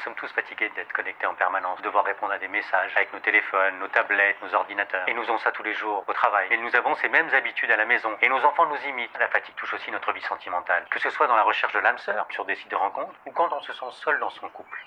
Sommes 0.00 0.14
tous 0.14 0.32
fatigués 0.32 0.70
d'être 0.74 0.92
connectés 0.92 1.26
en 1.26 1.34
permanence, 1.34 1.78
de 1.78 1.84
devoir 1.84 2.04
répondre 2.04 2.32
à 2.32 2.38
des 2.38 2.48
messages 2.48 2.92
avec 2.96 3.12
nos 3.12 3.20
téléphones, 3.20 3.78
nos 3.78 3.88
tablettes, 3.88 4.36
nos 4.42 4.54
ordinateurs. 4.54 5.08
Et 5.08 5.14
nous 5.14 5.22
avons 5.22 5.38
ça 5.38 5.52
tous 5.52 5.62
les 5.62 5.74
jours, 5.74 6.04
au 6.06 6.12
travail. 6.12 6.48
Et 6.50 6.56
nous 6.56 6.74
avons 6.74 6.94
ces 6.96 7.08
mêmes 7.08 7.28
habitudes 7.34 7.70
à 7.70 7.76
la 7.76 7.84
maison. 7.84 8.10
Et 8.22 8.28
nos 8.28 8.42
enfants 8.44 8.66
nous 8.66 8.88
imitent. 8.88 9.16
La 9.18 9.28
fatigue 9.28 9.54
touche 9.56 9.74
aussi 9.74 9.90
notre 9.90 10.12
vie 10.12 10.22
sentimentale. 10.22 10.84
Que 10.90 10.98
ce 10.98 11.10
soit 11.10 11.26
dans 11.26 11.36
la 11.36 11.42
recherche 11.42 11.72
de 11.72 11.80
l'âme 11.80 11.98
sœur, 11.98 12.26
sur 12.30 12.44
des 12.44 12.54
sites 12.56 12.70
de 12.70 12.76
rencontres, 12.76 13.14
ou 13.26 13.32
quand 13.32 13.52
on 13.52 13.60
se 13.60 13.72
sent 13.72 13.90
seul 13.90 14.18
dans 14.20 14.30
son 14.30 14.48
couple. 14.48 14.78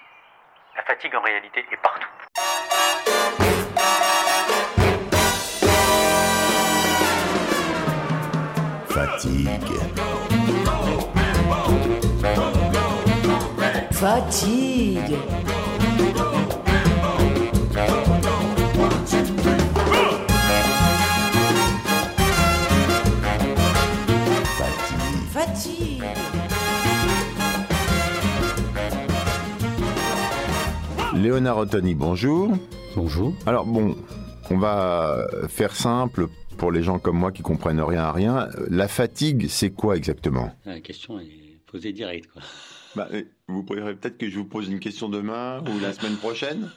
La 0.76 0.84
fatigue 0.84 1.16
en 1.16 1.21
réalité 1.21 1.66
est 1.71 1.77
partout. 1.77 2.09
Fatigue. 8.90 9.73
Fatigue. 14.03 15.16
Fatigue. 18.99 19.29
Fatigue. 25.31 26.04
Léonard 31.15 31.59
Ottoni, 31.59 31.96
bonjour. 31.96 32.51
Bonjour. 32.98 33.34
Alors 33.46 33.65
bon, 33.65 33.96
on 34.51 34.57
va 34.57 35.26
faire 35.48 35.74
simple 35.74 36.27
pour 36.57 36.74
les 36.74 36.84
gens 36.84 36.99
comme 36.99 37.18
moi 37.18 37.31
qui 37.31 37.41
comprennent 37.41 37.79
rien 37.79 38.04
à 38.04 38.12
rien. 38.12 38.49
La 38.70 38.90
fatigue, 38.90 39.48
c'est 39.48 39.70
quoi 39.70 39.96
exactement? 39.96 40.51
La 40.65 40.81
question 40.81 41.21
est 41.21 41.62
posée 41.71 41.93
direct. 41.93 42.29
Quoi. 42.34 42.41
Bah, 42.96 43.08
euh, 43.13 43.24
Vous 43.48 43.63
préférez 43.63 43.96
peut-être 43.96 44.18
que 44.18 44.30
je 44.30 44.38
vous 44.38 44.46
pose 44.46 44.70
une 44.70 44.80
question 44.80 45.10
demain 45.10 45.63
ou 45.68 45.80
la 45.80 45.94
semaine 45.94 46.18
prochaine? 46.18 46.70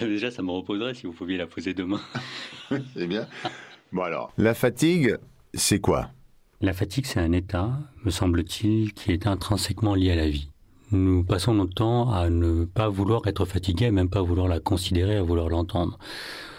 Déjà, 0.00 0.30
ça 0.30 0.42
me 0.42 0.50
reposerait 0.50 0.94
si 0.94 1.06
vous 1.06 1.12
pouviez 1.12 1.36
la 1.36 1.46
poser 1.46 1.74
demain. 1.74 2.00
C'est 2.94 3.06
bien. 3.06 3.26
Bon 3.92 4.02
alors, 4.02 4.32
la 4.36 4.52
fatigue, 4.52 5.16
c'est 5.54 5.80
quoi? 5.80 6.10
La 6.60 6.74
fatigue, 6.74 7.06
c'est 7.06 7.20
un 7.20 7.32
état, 7.32 7.78
me 8.04 8.10
semble-t-il, 8.10 8.92
qui 8.92 9.12
est 9.12 9.26
intrinsèquement 9.26 9.94
lié 9.94 10.10
à 10.10 10.16
la 10.16 10.28
vie. 10.28 10.50
Nous 10.90 11.22
passons 11.22 11.54
notre 11.54 11.72
temps 11.72 12.12
à 12.12 12.28
ne 12.28 12.64
pas 12.64 12.88
vouloir 12.88 13.26
être 13.26 13.44
fatigué, 13.44 13.86
à 13.86 13.90
même 13.92 14.10
pas 14.10 14.22
vouloir 14.22 14.48
la 14.48 14.58
considérer, 14.58 15.16
à 15.16 15.22
vouloir 15.22 15.48
l'entendre. 15.48 15.98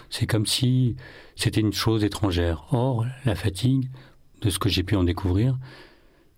C'est 0.10 0.26
comme 0.26 0.46
si 0.46 0.96
c'était 1.36 1.62
une 1.62 1.74
chose 1.74 2.04
étrangère. 2.04 2.66
Or, 2.72 3.06
la 3.26 3.36
fatigue, 3.36 3.90
de 4.42 4.50
ce 4.50 4.58
que 4.58 4.70
j'ai 4.70 4.84
pu 4.84 4.96
en 4.96 5.04
découvrir, 5.04 5.58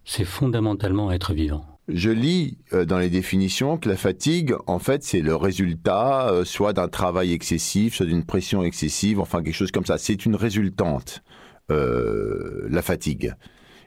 c'est 0.05 0.25
fondamentalement 0.25 1.11
être 1.11 1.33
vivant. 1.33 1.65
Je 1.87 2.09
lis 2.09 2.57
euh, 2.73 2.85
dans 2.85 2.99
les 2.99 3.09
définitions 3.09 3.77
que 3.77 3.89
la 3.89 3.97
fatigue, 3.97 4.53
en 4.67 4.79
fait, 4.79 5.03
c'est 5.03 5.21
le 5.21 5.35
résultat 5.35 6.29
euh, 6.29 6.45
soit 6.45 6.73
d'un 6.73 6.87
travail 6.87 7.33
excessif, 7.33 7.95
soit 7.95 8.05
d'une 8.05 8.23
pression 8.23 8.63
excessive, 8.63 9.19
enfin 9.19 9.43
quelque 9.43 9.55
chose 9.55 9.71
comme 9.71 9.85
ça. 9.85 9.97
C'est 9.97 10.25
une 10.25 10.35
résultante, 10.35 11.21
euh, 11.69 12.67
la 12.69 12.81
fatigue. 12.81 13.33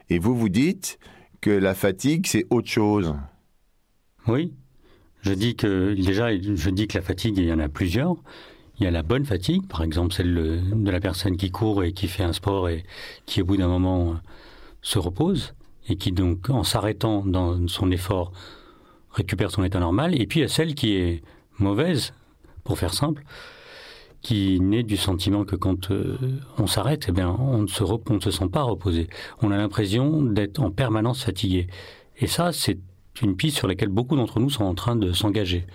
Et 0.09 0.19
vous 0.19 0.35
vous 0.35 0.49
dites 0.49 0.99
que 1.41 1.49
la 1.49 1.73
fatigue, 1.73 2.27
c'est 2.27 2.45
autre 2.49 2.69
chose. 2.69 3.15
Oui, 4.27 4.53
je 5.21 5.33
dis 5.33 5.55
que 5.55 5.93
déjà, 5.93 6.35
je 6.37 6.69
dis 6.69 6.87
que 6.87 6.97
la 6.97 7.03
fatigue, 7.03 7.37
il 7.37 7.45
y 7.45 7.53
en 7.53 7.59
a 7.59 7.69
plusieurs. 7.69 8.15
Il 8.77 8.83
y 8.83 8.87
a 8.87 8.91
la 8.91 9.03
bonne 9.03 9.25
fatigue, 9.25 9.65
par 9.67 9.83
exemple 9.83 10.13
celle 10.13 10.33
de 10.35 10.91
la 10.91 10.99
personne 10.99 11.37
qui 11.37 11.49
court 11.49 11.83
et 11.83 11.93
qui 11.93 12.07
fait 12.07 12.23
un 12.23 12.33
sport 12.33 12.67
et 12.67 12.83
qui, 13.25 13.41
au 13.41 13.45
bout 13.45 13.55
d'un 13.55 13.69
moment, 13.69 14.15
se 14.81 14.99
repose 14.99 15.55
et 15.87 15.95
qui 15.95 16.11
donc, 16.11 16.49
en 16.49 16.63
s'arrêtant 16.63 17.25
dans 17.25 17.67
son 17.67 17.91
effort, 17.91 18.31
récupère 19.11 19.51
son 19.51 19.63
état 19.63 19.79
normal. 19.79 20.19
Et 20.19 20.27
puis 20.27 20.39
il 20.39 20.43
y 20.43 20.45
a 20.45 20.49
celle 20.49 20.75
qui 20.75 20.95
est 20.95 21.23
mauvaise, 21.59 22.13
pour 22.63 22.77
faire 22.77 22.93
simple, 22.93 23.23
qui 24.21 24.59
naît 24.59 24.83
du 24.83 24.97
sentiment 24.97 25.45
que 25.45 25.55
quand 25.55 25.91
euh, 25.91 26.17
on 26.57 26.65
s'arrête, 26.65 27.05
eh 27.09 27.11
bien, 27.11 27.29
on 27.29 27.59
ne, 27.59 27.67
se 27.67 27.83
on 27.83 28.13
ne 28.15 28.19
se 28.19 28.31
sent 28.31 28.47
pas 28.51 28.63
reposé. 28.63 29.07
On 29.41 29.51
a 29.51 29.57
l'impression 29.57 30.23
d'être 30.23 30.59
en 30.59 30.71
permanence 30.71 31.23
fatigué. 31.23 31.67
Et 32.17 32.27
ça, 32.27 32.51
c'est 32.51 32.79
une 33.21 33.35
piste 33.35 33.57
sur 33.57 33.67
laquelle 33.67 33.89
beaucoup 33.89 34.15
d'entre 34.15 34.39
nous 34.39 34.49
sont 34.49 34.63
en 34.63 34.73
train 34.73 34.95
de 34.95 35.13
s'engager, 35.13 35.67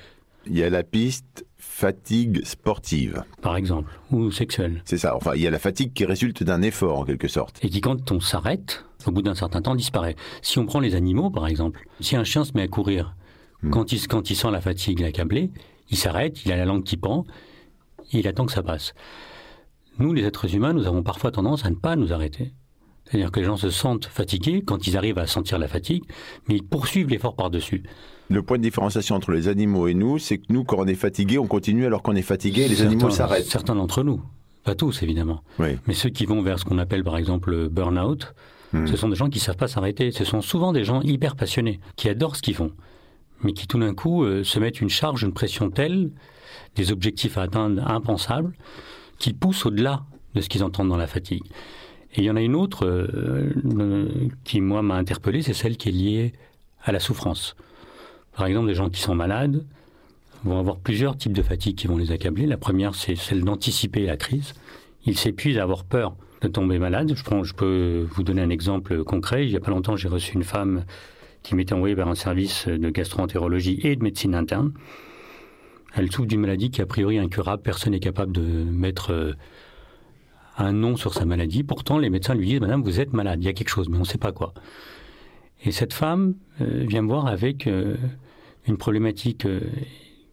Il 0.47 0.57
y 0.57 0.63
a 0.63 0.71
la 0.71 0.83
piste 0.83 1.47
fatigue 1.59 2.45
sportive. 2.45 3.25
par 3.43 3.57
exemple, 3.57 3.99
ou 4.11 4.31
sexuelle. 4.31 4.83
C'est 4.85 4.99
ça. 4.99 5.15
Enfin, 5.17 5.33
il 5.35 5.43
y 5.43 5.47
a 5.47 5.51
la 5.51 5.59
fatigue 5.59 5.93
qui 5.93 6.05
résulte 6.05 6.43
d'un 6.43 6.63
effort, 6.63 6.99
en 7.01 7.05
quelque 7.05 7.29
sorte. 7.29 7.59
Et 7.63 7.69
qui, 7.69 7.81
quand 7.81 8.11
on 8.13 8.21
s'arrête, 8.21 8.85
au 9.07 9.11
bout 9.13 9.23
d'un 9.23 9.35
certain 9.35 9.63
temps, 9.63 9.75
disparaît. 9.75 10.17
Si 10.43 10.59
on 10.59 10.67
prend 10.67 10.81
les 10.81 10.95
animaux, 10.95 11.31
par 11.31 11.47
exemple, 11.47 11.87
si 12.01 12.17
un 12.17 12.25
chien 12.25 12.45
se 12.45 12.53
met 12.55 12.63
à 12.63 12.69
courir, 12.69 13.15
Hmm. 13.63 13.71
quand, 13.71 13.93
il, 13.93 14.07
quand 14.09 14.31
il 14.31 14.37
sent 14.37 14.51
la 14.51 14.63
fatigue 14.63 15.01
l'accablée, 15.01 15.51
il 15.91 15.99
s'arrête, 15.99 16.47
il 16.47 16.53
a 16.53 16.57
la 16.57 16.65
langue 16.65 16.83
qui 16.83 16.97
pend, 16.97 17.27
et 18.11 18.21
il 18.21 18.27
attend 18.27 18.47
que 18.47 18.53
ça 18.53 18.63
passe. 18.63 18.95
Nous, 19.99 20.15
les 20.15 20.25
êtres 20.25 20.55
humains, 20.55 20.73
nous 20.73 20.87
avons 20.87 21.03
parfois 21.03 21.31
tendance 21.31 21.67
à 21.67 21.71
ne 21.71 21.75
pas 21.75 21.95
nous 21.95 22.11
arrêter. 22.13 22.55
C'est-à-dire 23.05 23.31
que 23.31 23.39
les 23.41 23.45
gens 23.45 23.59
se 23.59 23.69
sentent 23.69 24.07
fatigués 24.07 24.63
quand 24.65 24.87
ils 24.87 24.97
arrivent 24.97 25.19
à 25.19 25.27
sentir 25.27 25.59
la 25.59 25.69
fatigue, 25.69 26.05
mais 26.49 26.55
ils 26.57 26.65
poursuivent 26.67 27.09
l'effort 27.11 27.37
par-dessus. 27.37 27.83
Le 28.31 28.43
point 28.43 28.57
de 28.57 28.63
différenciation 28.63 29.17
entre 29.17 29.33
les 29.33 29.49
animaux 29.49 29.89
et 29.89 29.95
nous, 29.95 30.19
c'est 30.19 30.39
que 30.39 30.47
nous, 30.49 30.65
quand 30.65 30.79
on 30.79 30.87
est 30.87 30.95
fatigué, 30.95 31.39
on 31.39 31.47
continue 31.47 31.85
alors 31.85 32.03
qu'on 32.03 32.15
est 32.15 32.23
fatigué 32.23 32.63
et 32.63 32.69
les 32.69 32.81
animaux 32.83 33.11
s'arrêtent. 33.11 33.45
Certains 33.47 33.75
d'entre 33.75 34.03
nous, 34.03 34.23
pas 34.65 34.75
tous 34.75 35.03
évidemment. 35.03 35.43
Oui. 35.59 35.77
Mais 35.87 35.95
ceux 35.95 36.11
qui 36.11 36.25
vont 36.27 36.41
vers 36.41 36.59
ce 36.59 36.65
qu'on 36.65 36.79
appelle 36.79 37.05
par 37.05 37.17
exemple 37.19 37.51
le 37.51 37.69
burn-out, 37.69 38.33
Hmm. 38.73 38.87
ce 38.87 38.97
sont 38.97 39.09
des 39.09 39.17
gens 39.17 39.29
qui 39.29 39.39
ne 39.39 39.43
savent 39.43 39.57
pas 39.57 39.69
s'arrêter. 39.69 40.13
Ce 40.13 40.25
sont 40.25 40.43
souvent 40.43 40.73
des 40.73 40.85
gens 40.85 41.01
hyper 41.03 41.35
passionnés, 41.37 41.81
qui 41.97 42.09
adorent 42.09 42.37
ce 42.37 42.43
qu'ils 42.43 42.55
font, 42.55 42.73
mais 43.43 43.53
qui 43.53 43.67
tout 43.67 43.79
d'un 43.79 43.95
coup 43.95 44.25
euh, 44.25 44.45
se 44.45 44.59
mettent 44.59 44.81
une 44.81 44.89
charge, 44.89 45.23
une 45.23 45.33
pression 45.33 45.71
telle, 45.71 46.11
des 46.77 46.93
objectifs 46.93 47.37
à 47.37 47.43
atteindre 47.43 47.87
impensables, 47.89 48.55
qu'ils 49.19 49.35
poussent 49.37 49.67
au-delà 49.67 50.05
de 50.35 50.41
ce 50.41 50.49
qu'ils 50.49 50.63
entendent 50.63 50.89
dans 50.89 50.97
la 50.97 51.09
fatigue. 51.09 51.43
Et 52.15 52.21
il 52.21 52.25
y 52.25 52.31
en 52.31 52.37
a 52.37 52.43
une 52.43 52.55
autre 52.55 52.87
euh, 52.87 53.53
euh, 53.65 54.09
qui, 54.45 54.61
moi, 54.61 54.83
m'a 54.83 54.95
interpellé, 54.95 55.43
c'est 55.43 55.55
celle 55.55 55.77
qui 55.77 55.89
est 55.89 55.93
liée 55.93 56.33
à 56.85 56.93
la 56.93 57.01
souffrance. 57.01 57.57
Par 58.41 58.47
exemple, 58.47 58.69
des 58.69 58.75
gens 58.75 58.89
qui 58.89 59.03
sont 59.03 59.15
malades 59.15 59.67
vont 60.45 60.59
avoir 60.59 60.79
plusieurs 60.79 61.15
types 61.15 61.35
de 61.35 61.43
fatigue 61.43 61.77
qui 61.77 61.89
vont 61.89 61.99
les 61.99 62.11
accabler. 62.11 62.47
La 62.47 62.57
première, 62.57 62.95
c'est 62.95 63.15
celle 63.15 63.45
d'anticiper 63.45 64.07
la 64.07 64.17
crise. 64.17 64.55
Ils 65.05 65.19
s'épuisent 65.19 65.59
à 65.59 65.63
avoir 65.63 65.85
peur 65.85 66.17
de 66.41 66.49
tomber 66.49 66.79
malade. 66.79 67.13
Je, 67.15 67.23
je 67.43 67.53
peux 67.53 68.07
vous 68.11 68.23
donner 68.23 68.41
un 68.41 68.49
exemple 68.49 69.05
concret. 69.05 69.45
Il 69.45 69.51
n'y 69.51 69.59
a 69.59 69.61
pas 69.61 69.71
longtemps, 69.71 69.95
j'ai 69.95 70.09
reçu 70.09 70.37
une 70.37 70.43
femme 70.43 70.87
qui 71.43 71.55
m'était 71.55 71.75
envoyée 71.75 71.95
vers 71.95 72.09
un 72.09 72.15
service 72.15 72.67
de 72.67 72.89
gastroentérologie 72.89 73.79
et 73.83 73.95
de 73.95 74.03
médecine 74.03 74.35
interne. 74.35 74.73
Elle 75.95 76.11
souffre 76.11 76.27
d'une 76.27 76.41
maladie 76.41 76.71
qui 76.71 76.81
est 76.81 76.85
a 76.85 76.87
priori 76.87 77.19
incurable. 77.19 77.63
Personne 77.63 77.93
n'est 77.93 78.01
capable 78.01 78.33
de 78.33 78.41
mettre 78.41 79.13
euh, 79.13 79.33
un 80.57 80.73
nom 80.73 80.97
sur 80.97 81.13
sa 81.13 81.27
maladie. 81.27 81.63
Pourtant, 81.63 81.99
les 81.99 82.09
médecins 82.09 82.35
lui 82.35 82.47
disent, 82.47 82.61
Madame, 82.61 82.83
vous 82.83 83.01
êtes 83.01 83.13
malade, 83.13 83.41
il 83.43 83.45
y 83.45 83.51
a 83.51 83.53
quelque 83.53 83.69
chose, 83.69 83.91
mais 83.91 83.99
on 83.99 84.01
ne 84.01 84.05
sait 84.07 84.17
pas 84.17 84.33
quoi. 84.33 84.55
Et 85.63 85.73
cette 85.73 85.93
femme 85.93 86.37
euh, 86.63 86.85
vient 86.89 87.03
me 87.03 87.09
voir 87.09 87.27
avec 87.27 87.67
euh, 87.67 87.97
une 88.67 88.77
problématique 88.77 89.47
euh, 89.47 89.61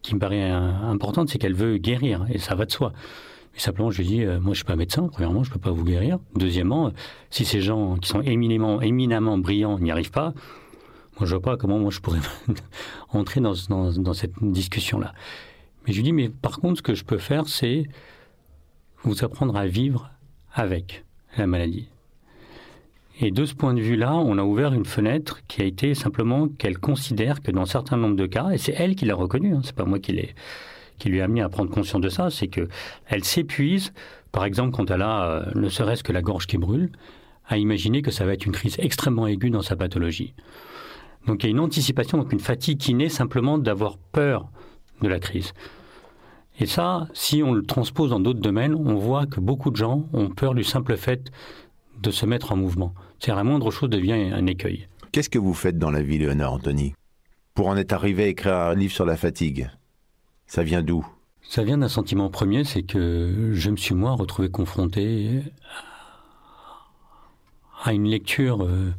qui 0.02 0.14
me 0.14 0.20
paraît 0.20 0.50
euh, 0.50 0.72
importante, 0.82 1.28
c'est 1.28 1.38
qu'elle 1.38 1.54
veut 1.54 1.78
guérir, 1.78 2.26
et 2.30 2.38
ça 2.38 2.54
va 2.54 2.64
de 2.64 2.72
soi. 2.72 2.92
Mais 3.54 3.60
simplement, 3.60 3.90
je 3.90 3.98
lui 3.98 4.06
dis, 4.06 4.24
euh, 4.24 4.40
moi, 4.40 4.52
je 4.52 4.58
suis 4.58 4.64
pas 4.64 4.76
médecin. 4.76 5.08
Premièrement, 5.08 5.42
je 5.42 5.50
peux 5.50 5.58
pas 5.58 5.70
vous 5.70 5.84
guérir. 5.84 6.18
Deuxièmement, 6.36 6.92
si 7.30 7.44
ces 7.44 7.60
gens 7.60 7.96
qui 7.96 8.08
sont 8.08 8.22
éminemment, 8.22 8.80
éminemment 8.80 9.38
brillants 9.38 9.78
n'y 9.78 9.90
arrivent 9.90 10.10
pas, 10.10 10.34
moi, 11.18 11.26
je 11.26 11.34
vois 11.34 11.42
pas 11.42 11.56
comment 11.56 11.78
moi 11.80 11.90
je 11.90 11.98
pourrais 11.98 12.20
entrer 13.10 13.40
dans, 13.40 13.54
dans, 13.68 13.90
dans 13.92 14.14
cette 14.14 14.34
discussion-là. 14.40 15.12
Mais 15.86 15.92
je 15.92 15.98
lui 15.98 16.04
dis, 16.04 16.12
mais 16.12 16.28
par 16.28 16.60
contre, 16.60 16.78
ce 16.78 16.82
que 16.82 16.94
je 16.94 17.04
peux 17.04 17.18
faire, 17.18 17.48
c'est 17.48 17.84
vous 19.02 19.24
apprendre 19.24 19.56
à 19.56 19.66
vivre 19.66 20.10
avec 20.52 21.04
la 21.36 21.46
maladie. 21.46 21.88
Et 23.20 23.32
de 23.32 23.44
ce 23.44 23.54
point 23.54 23.74
de 23.74 23.80
vue-là, 23.80 24.14
on 24.14 24.38
a 24.38 24.44
ouvert 24.44 24.72
une 24.72 24.84
fenêtre 24.84 25.40
qui 25.48 25.60
a 25.60 25.64
été 25.64 25.94
simplement 25.94 26.46
qu'elle 26.46 26.78
considère 26.78 27.42
que 27.42 27.50
dans 27.50 27.66
certains 27.66 27.96
nombres 27.96 28.14
de 28.14 28.26
cas, 28.26 28.50
et 28.50 28.58
c'est 28.58 28.74
elle 28.76 28.94
qui 28.94 29.06
l'a 29.06 29.16
reconnu, 29.16 29.54
hein, 29.54 29.60
c'est 29.64 29.74
pas 29.74 29.84
moi 29.84 29.98
qui 29.98 30.12
l'ai 30.12 30.34
qui 30.98 31.08
lui 31.08 31.20
a 31.20 31.24
amené 31.24 31.42
à 31.42 31.48
prendre 31.48 31.70
conscience 31.70 32.00
de 32.00 32.08
ça, 32.08 32.28
c'est 32.28 32.48
que 32.48 32.68
elle 33.06 33.22
s'épuise, 33.22 33.92
par 34.32 34.44
exemple 34.44 34.72
quand 34.72 34.90
elle 34.90 35.02
a 35.02 35.24
euh, 35.24 35.44
ne 35.54 35.68
serait-ce 35.68 36.02
que 36.02 36.12
la 36.12 36.22
gorge 36.22 36.46
qui 36.46 36.58
brûle, 36.58 36.90
à 37.46 37.56
imaginer 37.56 38.02
que 38.02 38.10
ça 38.10 38.24
va 38.24 38.32
être 38.32 38.46
une 38.46 38.52
crise 38.52 38.76
extrêmement 38.78 39.26
aiguë 39.26 39.50
dans 39.50 39.62
sa 39.62 39.76
pathologie. 39.76 40.34
Donc 41.26 41.42
il 41.42 41.46
y 41.46 41.48
a 41.48 41.50
une 41.50 41.60
anticipation, 41.60 42.18
donc 42.18 42.32
une 42.32 42.40
fatigue 42.40 42.78
qui 42.78 42.94
naît 42.94 43.08
simplement 43.08 43.58
d'avoir 43.58 43.96
peur 43.96 44.48
de 45.00 45.08
la 45.08 45.20
crise. 45.20 45.54
Et 46.60 46.66
ça, 46.66 47.06
si 47.14 47.42
on 47.44 47.52
le 47.52 47.62
transpose 47.62 48.10
dans 48.10 48.20
d'autres 48.20 48.40
domaines, 48.40 48.74
on 48.74 48.96
voit 48.96 49.26
que 49.26 49.38
beaucoup 49.38 49.70
de 49.70 49.76
gens 49.76 50.08
ont 50.12 50.30
peur 50.30 50.54
du 50.54 50.64
simple 50.64 50.96
fait 50.96 51.30
de 52.00 52.10
se 52.10 52.26
mettre 52.26 52.52
en 52.52 52.56
mouvement. 52.56 52.94
C'est 53.20 53.34
la 53.34 53.44
moindre 53.44 53.70
chose 53.70 53.90
devient 53.90 54.12
un 54.32 54.46
écueil. 54.46 54.88
Qu'est-ce 55.12 55.30
que 55.30 55.38
vous 55.38 55.54
faites 55.54 55.78
dans 55.78 55.90
la 55.90 56.02
vie, 56.02 56.18
Léonard 56.18 56.54
Anthony? 56.54 56.94
Pour 57.54 57.68
en 57.68 57.76
être 57.76 57.92
arrivé 57.92 58.24
à 58.24 58.26
écrire 58.28 58.54
un 58.54 58.74
livre 58.74 58.92
sur 58.92 59.04
la 59.04 59.16
fatigue, 59.16 59.70
ça 60.46 60.62
vient 60.62 60.82
d'où? 60.82 61.06
Ça 61.42 61.64
vient 61.64 61.78
d'un 61.78 61.88
sentiment 61.88 62.30
premier, 62.30 62.64
c'est 62.64 62.82
que 62.82 63.50
je 63.54 63.70
me 63.70 63.76
suis 63.76 63.94
moi 63.94 64.12
retrouvé 64.12 64.50
confronté 64.50 65.42
à 67.82 67.92
une 67.92 68.04
lecture 68.04 68.64
euh, 68.64 68.92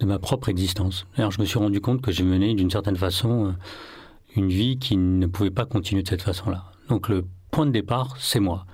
de 0.00 0.06
ma 0.06 0.18
propre 0.18 0.48
existence. 0.48 1.06
Alors 1.16 1.30
je 1.30 1.40
me 1.40 1.46
suis 1.46 1.58
rendu 1.58 1.80
compte 1.80 2.00
que 2.00 2.10
j'ai 2.10 2.24
mené 2.24 2.54
d'une 2.54 2.70
certaine 2.70 2.96
façon 2.96 3.48
euh, 3.48 3.52
une 4.36 4.48
vie 4.48 4.78
qui 4.78 4.96
ne 4.96 5.26
pouvait 5.26 5.50
pas 5.50 5.66
continuer 5.66 6.02
de 6.02 6.08
cette 6.08 6.22
façon-là. 6.22 6.64
Donc 6.88 7.08
le 7.08 7.24
point 7.50 7.66
de 7.66 7.72
départ, 7.72 8.16
c'est 8.18 8.40
moi. 8.40 8.66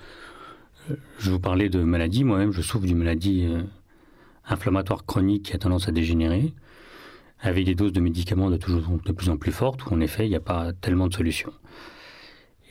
Euh, 0.90 0.96
je 1.18 1.30
vous 1.30 1.40
parlais 1.40 1.68
de 1.68 1.82
maladie, 1.82 2.24
moi-même 2.24 2.52
je 2.52 2.62
souffre 2.62 2.86
d'une 2.86 2.98
maladie 2.98 3.46
inflammatoire 4.50 5.04
chronique 5.06 5.46
qui 5.46 5.54
a 5.54 5.58
tendance 5.58 5.88
à 5.88 5.92
dégénérer, 5.92 6.52
avec 7.40 7.64
des 7.64 7.74
doses 7.74 7.92
de 7.92 8.00
médicaments 8.00 8.50
de, 8.50 8.56
toujours, 8.56 8.82
de 9.04 9.12
plus 9.12 9.30
en 9.30 9.36
plus 9.36 9.52
fortes, 9.52 9.86
où 9.86 9.94
en 9.94 10.00
effet 10.00 10.26
il 10.26 10.30
n'y 10.30 10.36
a 10.36 10.40
pas 10.40 10.72
tellement 10.72 11.08
de 11.08 11.14
solutions. 11.14 11.52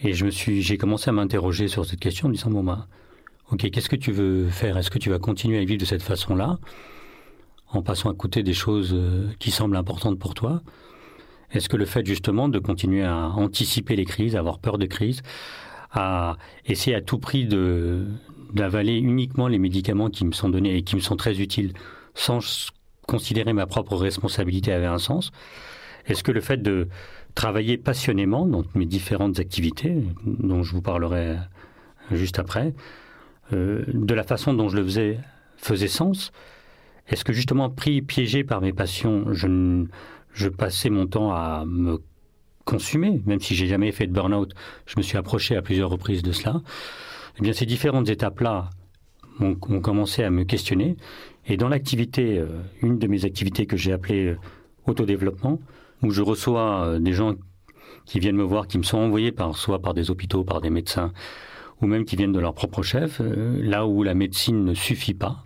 Et 0.02 0.14
j'ai 0.14 0.78
commencé 0.78 1.10
à 1.10 1.14
m'interroger 1.14 1.68
sur 1.68 1.86
cette 1.86 2.00
question 2.00 2.28
en 2.28 2.30
me 2.30 2.36
disant 2.36 2.52
bon 2.52 2.64
bah, 2.64 2.88
ok, 3.52 3.70
qu'est-ce 3.70 3.90
que 3.90 3.96
tu 3.96 4.12
veux 4.12 4.48
faire? 4.50 4.78
Est-ce 4.78 4.92
que 4.92 5.00
tu 5.00 5.10
vas 5.10 5.20
continuer 5.20 5.58
à 5.58 5.66
vivre 5.66 5.80
de 5.80 5.86
cette 5.86 6.04
façon-là, 6.04 6.60
en 7.72 7.82
passant 7.82 8.10
à 8.10 8.14
côté 8.14 8.44
des 8.44 8.54
choses 8.54 8.92
euh, 8.94 9.28
qui 9.40 9.52
semblent 9.52 9.76
importantes 9.76 10.18
pour 10.20 10.34
toi? 10.34 10.62
Est-ce 11.52 11.68
que 11.68 11.78
le 11.78 11.86
fait 11.86 12.06
justement 12.06 12.48
de 12.48 12.60
continuer 12.60 13.04
à 13.04 13.30
anticiper 13.30 13.96
les 13.96 14.06
crises, 14.06 14.36
à 14.36 14.40
avoir 14.40 14.60
peur 14.60 14.78
de 14.78 14.86
crises, 14.86 15.22
à 15.92 16.38
essayer 16.66 16.96
à 16.96 17.02
tout 17.02 17.18
prix 17.18 17.46
de 17.46 18.06
d'avaler 18.54 18.98
uniquement 18.98 19.48
les 19.48 19.60
médicaments 19.60 20.10
qui 20.10 20.26
me 20.26 20.32
sont 20.32 20.50
donnés 20.50 20.76
et 20.76 20.84
qui 20.84 20.96
me 20.96 21.02
sont 21.02 21.16
très 21.16 21.40
utiles, 21.40 21.74
sans 22.14 22.72
considérer 23.08 23.54
ma 23.54 23.66
propre 23.66 23.96
responsabilité 23.96 24.72
avait 24.72 24.86
un 24.86 24.98
sens 24.98 25.32
Est-ce 26.06 26.24
que 26.24 26.32
le 26.32 26.42
fait 26.42 26.62
de 26.62 26.88
travailler 27.36 27.78
passionnément 27.78 28.46
dans 28.46 28.64
mes 28.76 28.86
différentes 28.86 29.40
activités, 29.40 30.04
dont 30.26 30.64
je 30.64 30.74
vous 30.74 30.82
parlerai 30.82 31.38
juste 32.12 32.40
après, 32.40 32.74
euh, 33.54 33.84
de 33.88 34.14
la 34.14 34.24
façon 34.24 34.54
dont 34.54 34.70
je 34.70 34.78
le 34.78 34.84
faisais 34.84 35.20
faisait 35.58 35.88
sens 35.88 36.32
Est-ce 37.08 37.26
que 37.26 37.34
justement 37.34 37.70
pris, 37.70 38.02
piégé 38.02 38.44
par 38.44 38.62
mes 38.62 38.74
passions, 38.74 39.26
je, 39.34 39.86
je 40.34 40.50
passais 40.50 40.90
mon 40.90 41.08
temps 41.08 41.32
à 41.32 41.66
me 41.66 42.02
consumer, 42.66 43.22
même 43.26 43.40
si 43.40 43.56
j'ai 43.56 43.68
jamais 43.68 43.92
fait 43.92 44.06
de 44.06 44.14
burn-out, 44.14 44.54
je 44.86 44.96
me 44.98 45.02
suis 45.02 45.18
approché 45.18 45.56
à 45.56 45.62
plusieurs 45.62 45.90
reprises 45.90 46.22
de 46.22 46.32
cela. 46.32 46.62
Eh 47.40 47.44
bien, 47.44 47.54
ces 47.54 47.66
différentes 47.66 48.10
étapes-là 48.10 48.70
ont, 49.40 49.56
commencé 49.56 50.24
à 50.24 50.30
me 50.30 50.44
questionner. 50.44 50.98
Et 51.48 51.58
dans 51.58 51.70
l'activité, 51.70 52.38
euh, 52.38 52.48
une 52.82 53.00
de 53.00 53.08
mes 53.08 53.26
activités 53.26 53.66
que 53.66 53.78
j'ai 53.78 53.94
appelée 53.94 54.28
euh, 54.28 54.38
autodéveloppement, 54.86 55.60
où 56.04 56.12
je 56.12 56.22
reçois 56.22 56.98
des 57.00 57.14
gens 57.14 57.36
qui 58.06 58.20
viennent 58.20 58.36
me 58.36 58.44
voir, 58.44 58.68
qui 58.68 58.78
me 58.78 58.84
sont 58.84 58.98
envoyés 58.98 59.32
par, 59.32 59.56
soit 59.56 59.80
par 59.82 59.94
des 59.94 60.10
hôpitaux, 60.12 60.44
par 60.44 60.62
des 60.62 60.70
médecins, 60.70 61.14
ou 61.82 61.88
même 61.88 62.06
qui 62.06 62.16
viennent 62.16 62.32
de 62.32 62.40
leur 62.40 62.54
propre 62.54 62.82
chef, 62.82 63.22
euh, 63.22 63.60
là 63.62 63.86
où 63.86 64.04
la 64.04 64.14
médecine 64.14 64.66
ne 64.66 64.74
suffit 64.74 65.14
pas, 65.14 65.44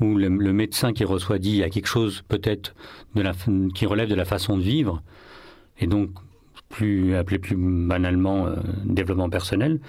où 0.00 0.16
le, 0.16 0.28
médecin 0.28 0.92
qui 0.92 1.04
reçoit 1.04 1.38
dit 1.38 1.58
il 1.58 1.62
a 1.62 1.70
quelque 1.70 1.86
chose 1.86 2.22
peut-être 2.28 2.74
qui 3.74 3.86
relève 3.86 4.08
de 4.08 4.14
la 4.14 4.24
façon 4.24 4.56
de 4.56 4.62
vivre, 4.62 5.02
et 5.78 5.86
donc 5.86 6.10
plus 6.68 7.14
appelé 7.14 7.38
plus 7.38 7.56
banalement 7.56 8.46
euh, 8.46 8.56
développement 8.84 9.30
personnel, 9.30 9.80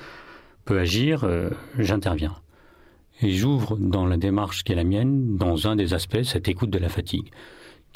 peut 0.65 0.79
agir, 0.79 1.23
euh, 1.23 1.49
j'interviens. 1.77 2.35
Et 3.21 3.31
j'ouvre 3.31 3.77
dans 3.77 4.05
la 4.05 4.17
démarche 4.17 4.63
qui 4.63 4.73
est 4.73 4.75
la 4.75 4.83
mienne, 4.83 5.37
dans 5.37 5.67
un 5.67 5.75
des 5.75 5.93
aspects, 5.93 6.23
cette 6.23 6.49
écoute 6.49 6.69
de 6.69 6.79
la 6.79 6.89
fatigue 6.89 7.31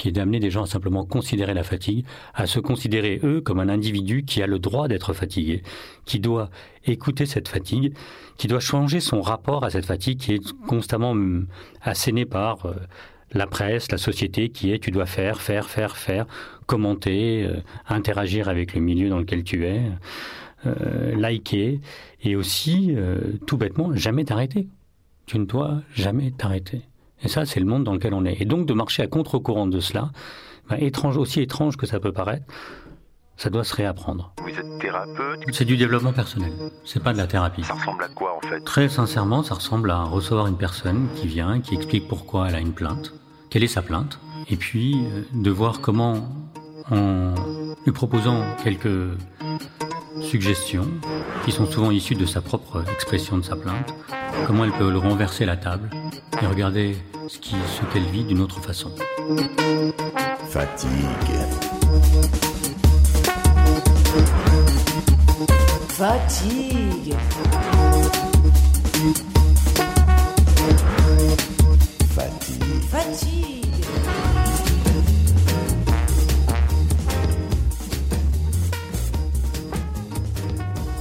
qui 0.00 0.08
est 0.08 0.12
d'amener 0.12 0.40
des 0.40 0.50
gens 0.50 0.62
à 0.62 0.66
simplement 0.66 1.04
considérer 1.04 1.52
la 1.52 1.62
fatigue, 1.62 2.06
à 2.32 2.46
se 2.46 2.58
considérer 2.58 3.20
eux 3.22 3.42
comme 3.42 3.60
un 3.60 3.68
individu 3.68 4.24
qui 4.24 4.42
a 4.42 4.46
le 4.46 4.58
droit 4.58 4.88
d'être 4.88 5.12
fatigué, 5.12 5.62
qui 6.06 6.20
doit 6.20 6.48
écouter 6.86 7.26
cette 7.26 7.48
fatigue, 7.48 7.94
qui 8.38 8.48
doit 8.48 8.60
changer 8.60 9.00
son 9.00 9.20
rapport 9.20 9.62
à 9.62 9.68
cette 9.68 9.84
fatigue 9.84 10.18
qui 10.18 10.32
est 10.32 10.52
constamment 10.66 11.10
hum, 11.10 11.46
assénée 11.82 12.24
par 12.24 12.64
euh, 12.64 12.74
la 13.32 13.46
presse, 13.46 13.92
la 13.92 13.98
société, 13.98 14.48
qui 14.48 14.72
est 14.72 14.78
tu 14.78 14.90
dois 14.90 15.04
faire, 15.04 15.42
faire, 15.42 15.68
faire, 15.68 15.98
faire, 15.98 16.26
commenter, 16.64 17.44
euh, 17.44 17.60
interagir 17.86 18.48
avec 18.48 18.72
le 18.72 18.80
milieu 18.80 19.10
dans 19.10 19.18
lequel 19.18 19.44
tu 19.44 19.66
es, 19.66 19.82
euh, 20.66 21.14
liker, 21.16 21.80
et 22.22 22.36
aussi, 22.36 22.94
tout 23.46 23.56
bêtement, 23.56 23.94
jamais 23.94 24.24
t'arrêter. 24.24 24.68
Tu 25.26 25.38
ne 25.38 25.44
dois 25.44 25.82
jamais 25.94 26.32
t'arrêter. 26.32 26.82
Et 27.22 27.28
ça, 27.28 27.46
c'est 27.46 27.60
le 27.60 27.66
monde 27.66 27.84
dans 27.84 27.92
lequel 27.92 28.14
on 28.14 28.24
est. 28.24 28.40
Et 28.40 28.44
donc 28.44 28.66
de 28.66 28.72
marcher 28.72 29.02
à 29.02 29.06
contre-courant 29.06 29.66
de 29.66 29.80
cela, 29.80 30.10
ben, 30.68 30.76
étrange, 30.76 31.16
aussi 31.16 31.40
étrange 31.40 31.76
que 31.76 31.86
ça 31.86 32.00
peut 32.00 32.12
paraître, 32.12 32.44
ça 33.36 33.48
doit 33.48 33.64
se 33.64 33.74
réapprendre. 33.74 34.34
Vous 34.42 34.50
êtes 34.50 34.78
thérapeute 34.80 35.40
C'est 35.52 35.64
du 35.64 35.76
développement 35.76 36.12
personnel. 36.12 36.52
C'est 36.84 37.02
pas 37.02 37.12
de 37.12 37.18
la 37.18 37.26
thérapie. 37.26 37.64
Ça 37.64 37.74
ressemble 37.74 38.04
à 38.04 38.08
quoi 38.08 38.36
en 38.36 38.46
fait? 38.46 38.60
Très 38.64 38.88
sincèrement, 38.88 39.42
ça 39.42 39.54
ressemble 39.54 39.90
à 39.90 40.02
recevoir 40.04 40.46
une 40.46 40.58
personne 40.58 41.08
qui 41.16 41.26
vient, 41.26 41.60
qui 41.60 41.74
explique 41.74 42.06
pourquoi 42.06 42.48
elle 42.48 42.54
a 42.54 42.60
une 42.60 42.74
plainte, 42.74 43.14
quelle 43.48 43.64
est 43.64 43.68
sa 43.68 43.82
plainte, 43.82 44.20
et 44.50 44.56
puis 44.56 44.94
euh, 44.94 45.22
de 45.32 45.50
voir 45.50 45.80
comment, 45.80 46.28
en 46.90 47.34
lui 47.86 47.92
proposant 47.92 48.42
quelques 48.62 49.16
suggestions, 50.20 50.88
qui 51.44 51.52
sont 51.52 51.66
souvent 51.66 51.90
issues 51.90 52.14
de 52.14 52.26
sa 52.26 52.40
propre 52.40 52.84
expression 52.92 53.38
de 53.38 53.42
sa 53.42 53.56
plainte, 53.56 53.94
comment 54.46 54.64
elle 54.64 54.72
peut 54.72 54.90
le 54.90 54.98
renverser 54.98 55.44
la 55.44 55.56
table 55.56 55.90
et 56.42 56.46
regarder 56.46 56.96
ce 57.28 57.38
qu'elle 57.38 58.02
ce 58.04 58.10
vit 58.10 58.24
d'une 58.24 58.40
autre 58.40 58.60
façon. 58.60 58.90
Fatigue. 60.48 60.90
Fatigue. 65.88 67.14
Fatigue. 72.14 72.88
Fatigue. 72.90 73.49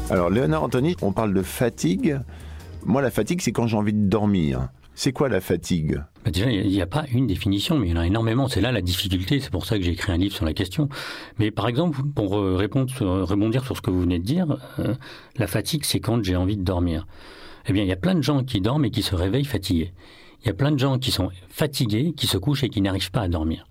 Alors, 0.09 0.31
Léonard 0.31 0.63
Anthony, 0.63 0.95
on 1.03 1.11
parle 1.11 1.35
de 1.35 1.43
fatigue. 1.43 2.19
Moi, 2.83 3.03
la 3.03 3.11
fatigue, 3.11 3.41
c'est 3.41 3.51
quand 3.51 3.67
j'ai 3.67 3.77
envie 3.77 3.93
de 3.93 4.07
dormir. 4.07 4.69
C'est 4.95 5.13
quoi 5.13 5.29
la 5.29 5.39
fatigue? 5.39 6.01
Bah, 6.25 6.31
Déjà, 6.31 6.49
il 6.49 6.67
n'y 6.67 6.81
a, 6.81 6.87
pas 6.87 7.05
une 7.11 7.27
définition, 7.27 7.77
mais 7.77 7.89
il 7.89 7.91
y 7.91 7.93
en 7.93 8.01
a 8.01 8.07
énormément. 8.07 8.47
C'est 8.47 8.59
là 8.59 8.71
la 8.71 8.81
difficulté. 8.81 9.39
C'est 9.39 9.51
pour 9.51 9.67
ça 9.67 9.77
que 9.77 9.83
j'ai 9.83 9.91
écrit 9.91 10.11
un 10.11 10.17
livre 10.17 10.33
sur 10.33 10.45
la 10.45 10.53
question. 10.53 10.89
Mais 11.37 11.51
par 11.51 11.67
exemple, 11.67 12.01
pour 12.15 12.39
euh, 12.39 12.55
répondre, 12.55 12.91
rebondir 12.99 13.63
sur 13.63 13.77
ce 13.77 13.81
que 13.83 13.91
vous 13.91 14.01
venez 14.01 14.17
de 14.17 14.23
dire, 14.23 14.57
euh, 14.79 14.95
la 15.37 15.45
fatigue, 15.45 15.85
c'est 15.85 15.99
quand 15.99 16.23
j'ai 16.23 16.35
envie 16.35 16.57
de 16.57 16.63
dormir. 16.63 17.05
Eh 17.67 17.73
bien, 17.73 17.83
il 17.83 17.87
y 17.87 17.93
a 17.93 17.97
plein 17.97 18.15
de 18.15 18.23
gens 18.23 18.43
qui 18.43 18.61
dorment 18.61 18.85
et 18.85 18.91
qui 18.91 19.03
se 19.03 19.13
réveillent 19.13 19.45
fatigués. 19.45 19.93
Il 20.41 20.47
y 20.47 20.49
a 20.49 20.55
plein 20.55 20.71
de 20.71 20.79
gens 20.79 20.97
qui 20.97 21.11
sont 21.11 21.29
fatigués, 21.49 22.13
qui 22.17 22.25
se 22.25 22.39
couchent 22.39 22.63
et 22.63 22.69
qui 22.69 22.81
n'arrivent 22.81 23.11
pas 23.11 23.21
à 23.21 23.27
dormir. 23.27 23.67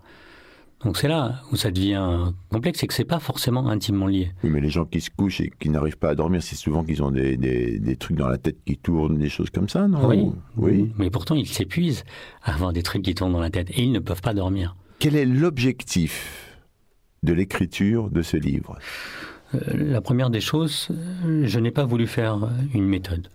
Donc 0.83 0.95
c'est 0.97 1.09
là 1.09 1.41
où 1.51 1.57
ça 1.57 1.71
devient 1.71 2.31
complexe, 2.49 2.79
c'est 2.79 2.87
que 2.87 2.93
c'est 2.93 3.03
pas 3.03 3.19
forcément 3.19 3.67
intimement 3.67 4.07
lié. 4.07 4.31
Oui, 4.43 4.49
mais 4.49 4.61
les 4.61 4.69
gens 4.69 4.85
qui 4.85 5.01
se 5.01 5.09
couchent 5.09 5.41
et 5.41 5.51
qui 5.59 5.69
n'arrivent 5.69 5.97
pas 5.97 6.09
à 6.09 6.15
dormir, 6.15 6.41
c'est 6.41 6.55
souvent 6.55 6.85
qu'ils 6.85 7.03
ont 7.03 7.11
des, 7.11 7.35
des, 7.35 7.95
trucs 7.97 8.15
dans 8.15 8.29
la 8.29 8.37
tête 8.37 8.57
qui 8.65 8.77
tournent, 8.77 9.17
des 9.17 9.27
choses 9.27 9.49
comme 9.49 9.67
ça, 9.67 9.87
non? 9.89 10.07
Oui. 10.07 10.31
Oui. 10.55 10.91
Mais 10.97 11.09
pourtant, 11.09 11.35
ils 11.35 11.47
s'épuisent 11.47 12.05
à 12.43 12.53
avoir 12.53 12.71
des 12.71 12.81
trucs 12.81 13.01
qui 13.01 13.13
tournent 13.13 13.33
dans 13.33 13.41
la 13.41 13.49
tête 13.49 13.69
et 13.71 13.83
ils 13.83 13.91
ne 13.91 13.99
peuvent 13.99 14.21
pas 14.21 14.33
dormir. 14.33 14.77
Quel 14.99 15.17
est 15.17 15.25
l'objectif 15.25 16.57
de 17.23 17.33
l'écriture 17.33 18.09
de 18.09 18.21
ce 18.21 18.37
livre? 18.37 18.77
Euh, 19.55 19.91
La 19.91 19.99
première 19.99 20.29
des 20.29 20.41
choses, 20.41 20.87
je 21.25 21.59
n'ai 21.59 21.71
pas 21.71 21.83
voulu 21.85 22.07
faire 22.07 22.39
une 22.73 22.85
méthode. 22.85 23.29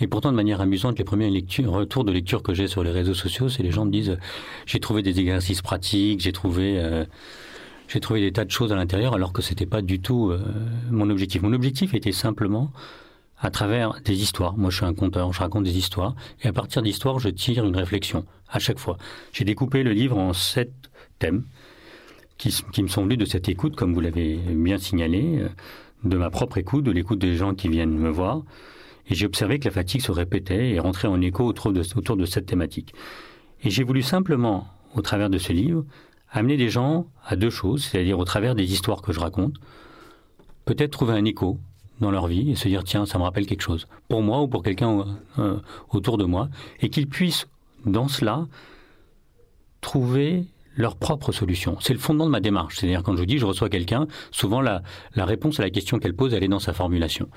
Et 0.00 0.06
pourtant, 0.06 0.30
de 0.30 0.36
manière 0.36 0.60
amusante, 0.60 0.98
les 0.98 1.04
premiers 1.04 1.28
retours 1.66 2.04
de 2.04 2.12
lecture 2.12 2.42
que 2.42 2.54
j'ai 2.54 2.66
sur 2.66 2.82
les 2.82 2.90
réseaux 2.90 3.14
sociaux, 3.14 3.48
c'est 3.48 3.62
les 3.62 3.70
gens 3.70 3.84
me 3.84 3.90
disent 3.90 4.16
j'ai 4.66 4.80
trouvé 4.80 5.02
des 5.02 5.20
exercices 5.20 5.60
pratiques, 5.60 6.20
j'ai 6.20 6.32
trouvé 6.32 6.78
euh, 6.78 7.04
j'ai 7.88 8.00
trouvé 8.00 8.20
des 8.20 8.32
tas 8.32 8.44
de 8.44 8.50
choses 8.50 8.72
à 8.72 8.76
l'intérieur, 8.76 9.14
alors 9.14 9.32
que 9.32 9.42
c'était 9.42 9.66
pas 9.66 9.82
du 9.82 10.00
tout 10.00 10.30
euh, 10.30 10.40
mon 10.90 11.10
objectif. 11.10 11.42
Mon 11.42 11.52
objectif 11.52 11.92
était 11.92 12.12
simplement 12.12 12.72
à 13.38 13.50
travers 13.50 14.00
des 14.04 14.22
histoires. 14.22 14.56
Moi, 14.56 14.70
je 14.70 14.76
suis 14.76 14.86
un 14.86 14.94
conteur, 14.94 15.32
je 15.32 15.40
raconte 15.40 15.64
des 15.64 15.76
histoires, 15.76 16.14
et 16.42 16.48
à 16.48 16.52
partir 16.52 16.82
d'histoires, 16.82 17.18
je 17.18 17.28
tire 17.28 17.64
une 17.66 17.76
réflexion 17.76 18.24
à 18.48 18.58
chaque 18.58 18.78
fois. 18.78 18.96
J'ai 19.32 19.44
découpé 19.44 19.82
le 19.82 19.92
livre 19.92 20.18
en 20.18 20.32
sept 20.32 20.72
thèmes 21.18 21.44
qui, 22.38 22.82
me 22.82 22.88
sont 22.88 23.02
venus 23.02 23.18
de 23.18 23.24
cette 23.26 23.48
écoute, 23.48 23.76
comme 23.76 23.92
vous 23.92 24.00
l'avez 24.00 24.36
bien 24.36 24.78
signalé, 24.78 25.40
euh, 25.40 25.48
de 26.04 26.16
ma 26.16 26.30
propre 26.30 26.56
écoute, 26.56 26.84
de 26.84 26.90
l'écoute 26.90 27.18
des 27.18 27.34
gens 27.34 27.54
qui 27.54 27.68
viennent 27.68 27.98
me 27.98 28.08
voir 28.08 28.42
et 29.10 29.14
j'ai 29.14 29.26
observé 29.26 29.58
que 29.58 29.64
la 29.64 29.72
fatigue 29.72 30.00
se 30.00 30.12
répétait 30.12 30.70
et 30.70 30.78
rentrait 30.78 31.08
en 31.08 31.20
écho 31.20 31.44
autour 31.44 31.72
de, 31.72 31.82
cette 32.24 32.46
thématique. 32.46 32.94
Et 33.62 33.70
j'ai 33.70 33.82
voulu 33.82 34.02
simplement, 34.02 34.68
au 34.94 35.02
travers 35.02 35.28
de 35.28 35.36
ce 35.36 35.52
livre, 35.52 35.84
amener 36.30 36.56
des 36.56 36.70
gens 36.70 37.06
à 37.26 37.34
deux 37.34 37.50
choses, 37.50 37.84
c'est-à-dire 37.84 38.18
au 38.18 38.24
travers 38.24 38.54
des 38.54 38.72
histoires 38.72 39.02
que 39.02 39.12
je 39.12 39.18
raconte, 39.18 39.56
peut-être 40.64 40.92
trouver 40.92 41.14
un 41.14 41.24
écho 41.24 41.58
dans 42.00 42.12
leur 42.12 42.28
vie 42.28 42.52
et 42.52 42.54
se 42.54 42.68
dire 42.68 42.84
tiens, 42.84 43.04
ça 43.04 43.18
me 43.18 43.24
rappelle 43.24 43.46
quelque 43.46 43.62
chose, 43.62 43.88
pour 44.08 44.22
moi 44.22 44.40
ou 44.40 44.48
pour 44.48 44.62
quelqu'un 44.62 45.18
euh, 45.38 45.58
autour 45.90 46.16
de 46.16 46.24
moi, 46.24 46.48
et 46.80 46.88
qu'ils 46.88 47.08
puissent, 47.08 47.48
dans 47.84 48.08
cela, 48.08 48.46
trouver 49.80 50.44
leur 50.76 50.96
propre 50.96 51.32
solution. 51.32 51.76
C'est 51.80 51.92
le 51.92 51.98
fondement 51.98 52.26
de 52.26 52.30
ma 52.30 52.40
démarche. 52.40 52.76
C'est-à-dire 52.76 53.02
quand 53.02 53.16
je 53.16 53.24
dis 53.24 53.38
je 53.38 53.44
reçois 53.44 53.68
quelqu'un, 53.68 54.06
souvent 54.30 54.60
la 54.60 54.82
réponse 55.16 55.58
à 55.58 55.62
la 55.62 55.70
question 55.70 55.98
qu'elle 55.98 56.14
pose, 56.14 56.32
elle 56.32 56.44
est 56.44 56.48
dans 56.48 56.60
sa 56.60 56.72
formulation. 56.72 57.28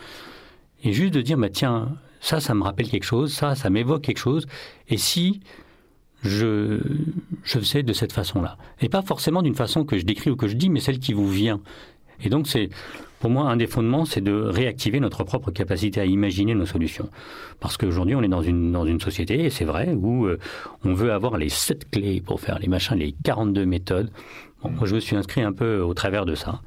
Et 0.84 0.94
juste 0.94 1.14
de 1.14 1.22
dire, 1.22 1.38
bah, 1.38 1.50
tiens, 1.50 1.90
ça, 2.20 2.40
ça 2.40 2.54
me 2.54 2.64
rappelle 2.64 2.90
quelque 2.90 3.06
chose, 3.06 3.34
ça, 3.34 3.56
ça 3.56 3.70
m'évoque 3.70 4.02
quelque 4.02 4.18
chose, 4.18 4.48
et 4.90 4.98
si 4.98 5.42
je, 6.24 6.80
je 7.44 7.60
faisais 7.60 7.84
de 7.84 7.94
cette 7.94 8.14
façon-là. 8.14 8.58
Et 8.82 8.90
pas 8.90 9.02
forcément 9.02 9.42
d'une 9.42 9.56
façon 9.56 9.84
que 9.84 9.98
je 9.98 10.06
décris 10.06 10.30
ou 10.30 10.36
que 10.36 10.48
je 10.48 10.56
dis, 10.56 10.70
mais 10.70 10.80
celle 10.80 11.00
qui 11.00 11.14
vous 11.14 11.30
vient. 11.30 11.60
Et 12.24 12.30
donc, 12.30 12.48
c'est, 12.48 12.70
pour 13.20 13.30
moi, 13.30 13.50
un 13.50 13.58
des 13.58 13.68
fondements, 13.68 14.06
c'est 14.06 14.22
de 14.22 14.34
réactiver 14.34 15.00
notre 15.00 15.24
propre 15.24 15.52
capacité 15.52 16.00
à 16.00 16.06
imaginer 16.06 16.56
nos 16.56 16.66
solutions. 16.66 17.10
Parce 17.60 17.78
qu'aujourd'hui, 17.78 18.16
on 18.16 18.24
est 18.24 18.30
dans 18.30 18.42
une, 18.42 18.72
dans 18.72 18.86
une 18.86 19.00
société, 19.00 19.46
et 19.46 19.50
c'est 19.50 19.66
vrai, 19.66 19.94
où 19.94 20.26
euh, 20.26 20.40
on 20.86 20.94
veut 20.94 21.12
avoir 21.12 21.38
les 21.38 21.50
sept 21.50 21.90
clés 21.90 22.22
pour 22.22 22.40
faire 22.40 22.60
les 22.60 22.68
machins, 22.68 22.96
les 22.96 23.14
42 23.24 23.66
méthodes. 23.66 24.12
moi, 24.64 24.86
je 24.86 24.96
me 24.96 25.00
suis 25.00 25.16
inscrit 25.16 25.42
un 25.42 25.54
peu 25.54 25.82
au 25.82 25.94
travers 25.94 26.26
de 26.26 26.36
ça 26.36 26.62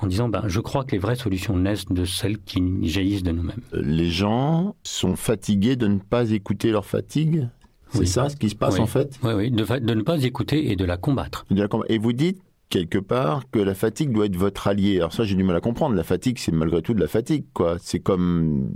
en 0.00 0.06
disant 0.06 0.28
ben, 0.28 0.44
je 0.46 0.60
crois 0.60 0.84
que 0.84 0.92
les 0.92 0.98
vraies 0.98 1.16
solutions 1.16 1.56
naissent 1.56 1.86
de 1.86 2.04
celles 2.04 2.38
qui 2.38 2.62
jaillissent 2.88 3.22
de 3.22 3.32
nous-mêmes. 3.32 3.62
Les 3.72 4.10
gens 4.10 4.74
sont 4.82 5.16
fatigués 5.16 5.76
de 5.76 5.86
ne 5.86 5.98
pas 5.98 6.30
écouter 6.30 6.70
leur 6.70 6.86
fatigue 6.86 7.48
c'est 7.92 8.06
ça 8.06 8.28
ce 8.28 8.36
qui 8.36 8.50
se 8.50 8.54
passe 8.54 8.78
en 8.78 8.86
fait 8.86 9.18
Oui, 9.22 9.32
oui, 9.34 9.50
de, 9.50 9.64
de, 9.64 9.94
ne 9.94 10.02
pas 10.02 10.22
écouter 10.22 10.70
et 10.70 10.76
de 10.76 10.84
la 10.84 10.96
combattre. 10.96 11.44
Et 11.88 11.98
vous 11.98 12.12
dites 12.12 12.40
quelque 12.68 12.98
part 12.98 13.50
que 13.50 13.58
la 13.58 13.74
fatigue 13.74 14.12
doit 14.12 14.26
être 14.26 14.36
votre 14.36 14.68
allié. 14.68 14.98
Alors 14.98 15.12
ça, 15.12 15.24
j'ai 15.24 15.34
du 15.34 15.42
mal 15.42 15.56
à 15.56 15.60
comprendre. 15.60 15.96
La 15.96 16.04
fatigue, 16.04 16.38
c'est 16.38 16.52
malgré 16.52 16.80
tout 16.82 16.94
de 16.94 17.00
la 17.00 17.08
fatigue, 17.08 17.44
quoi. 17.52 17.76
C'est 17.80 17.98
comme 17.98 18.70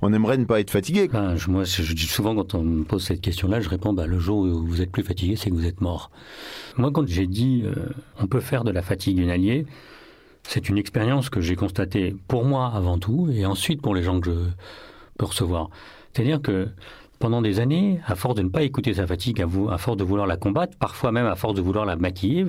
on 0.00 0.12
aimerait 0.12 0.38
ne 0.38 0.44
pas 0.44 0.60
être 0.60 0.70
fatigué. 0.70 1.08
Ben, 1.12 1.34
je, 1.34 1.50
moi, 1.50 1.64
je, 1.64 1.92
dis 1.92 2.06
souvent 2.06 2.34
quand 2.36 2.54
on 2.54 2.62
me 2.62 2.84
pose 2.84 3.04
cette 3.04 3.20
question-là, 3.20 3.60
je 3.60 3.68
réponds 3.68 3.92
bah, 3.92 4.06
le 4.06 4.20
jour 4.20 4.38
où 4.38 4.64
vous 4.64 4.80
êtes 4.80 4.92
plus 4.92 5.02
fatigué, 5.02 5.34
c'est 5.36 5.50
que 5.50 5.54
vous 5.56 5.66
êtes 5.66 5.80
mort. 5.80 6.12
Moi, 6.76 6.92
quand 6.92 7.06
j'ai 7.08 7.26
dit 7.26 7.62
euh, 7.64 7.74
on 8.20 8.28
peut 8.28 8.40
faire 8.40 8.62
de 8.62 8.70
la 8.70 8.82
fatigue 8.82 9.18
une 9.18 9.30
alliée, 9.30 9.66
c'est 10.48 10.70
une 10.70 10.78
expérience 10.78 11.28
que 11.28 11.42
j'ai 11.42 11.56
constatée 11.56 12.16
pour 12.26 12.42
moi 12.42 12.72
avant 12.74 12.96
tout, 12.96 13.28
et 13.30 13.44
ensuite 13.44 13.82
pour 13.82 13.94
les 13.94 14.02
gens 14.02 14.18
que 14.18 14.30
je 14.30 14.40
peux 15.18 15.26
recevoir. 15.26 15.68
C'est-à-dire 16.12 16.40
que 16.40 16.68
pendant 17.18 17.42
des 17.42 17.60
années, 17.60 18.00
à 18.06 18.14
force 18.14 18.34
de 18.34 18.40
ne 18.40 18.48
pas 18.48 18.62
écouter 18.62 18.94
sa 18.94 19.06
fatigue, 19.06 19.42
à, 19.42 19.46
vous, 19.46 19.68
à 19.68 19.76
force 19.76 19.98
de 19.98 20.04
vouloir 20.04 20.26
la 20.26 20.38
combattre, 20.38 20.74
parfois 20.78 21.12
même 21.12 21.26
à 21.26 21.34
force 21.34 21.52
de 21.52 21.60
vouloir 21.60 21.84
la 21.84 21.96
maquiller. 21.96 22.46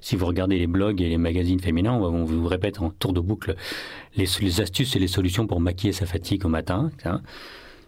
Si 0.00 0.16
vous 0.16 0.26
regardez 0.26 0.58
les 0.58 0.66
blogs 0.66 1.00
et 1.00 1.08
les 1.08 1.18
magazines 1.18 1.60
féminins, 1.60 1.92
on 1.92 2.24
vous 2.24 2.48
répète 2.48 2.80
en 2.80 2.90
tour 2.90 3.12
de 3.12 3.20
boucle 3.20 3.54
les, 4.16 4.60
astuces 4.60 4.96
et 4.96 4.98
les 4.98 5.06
solutions 5.06 5.46
pour 5.46 5.60
maquiller 5.60 5.92
sa 5.92 6.06
fatigue 6.06 6.44
au 6.46 6.48
matin. 6.48 6.90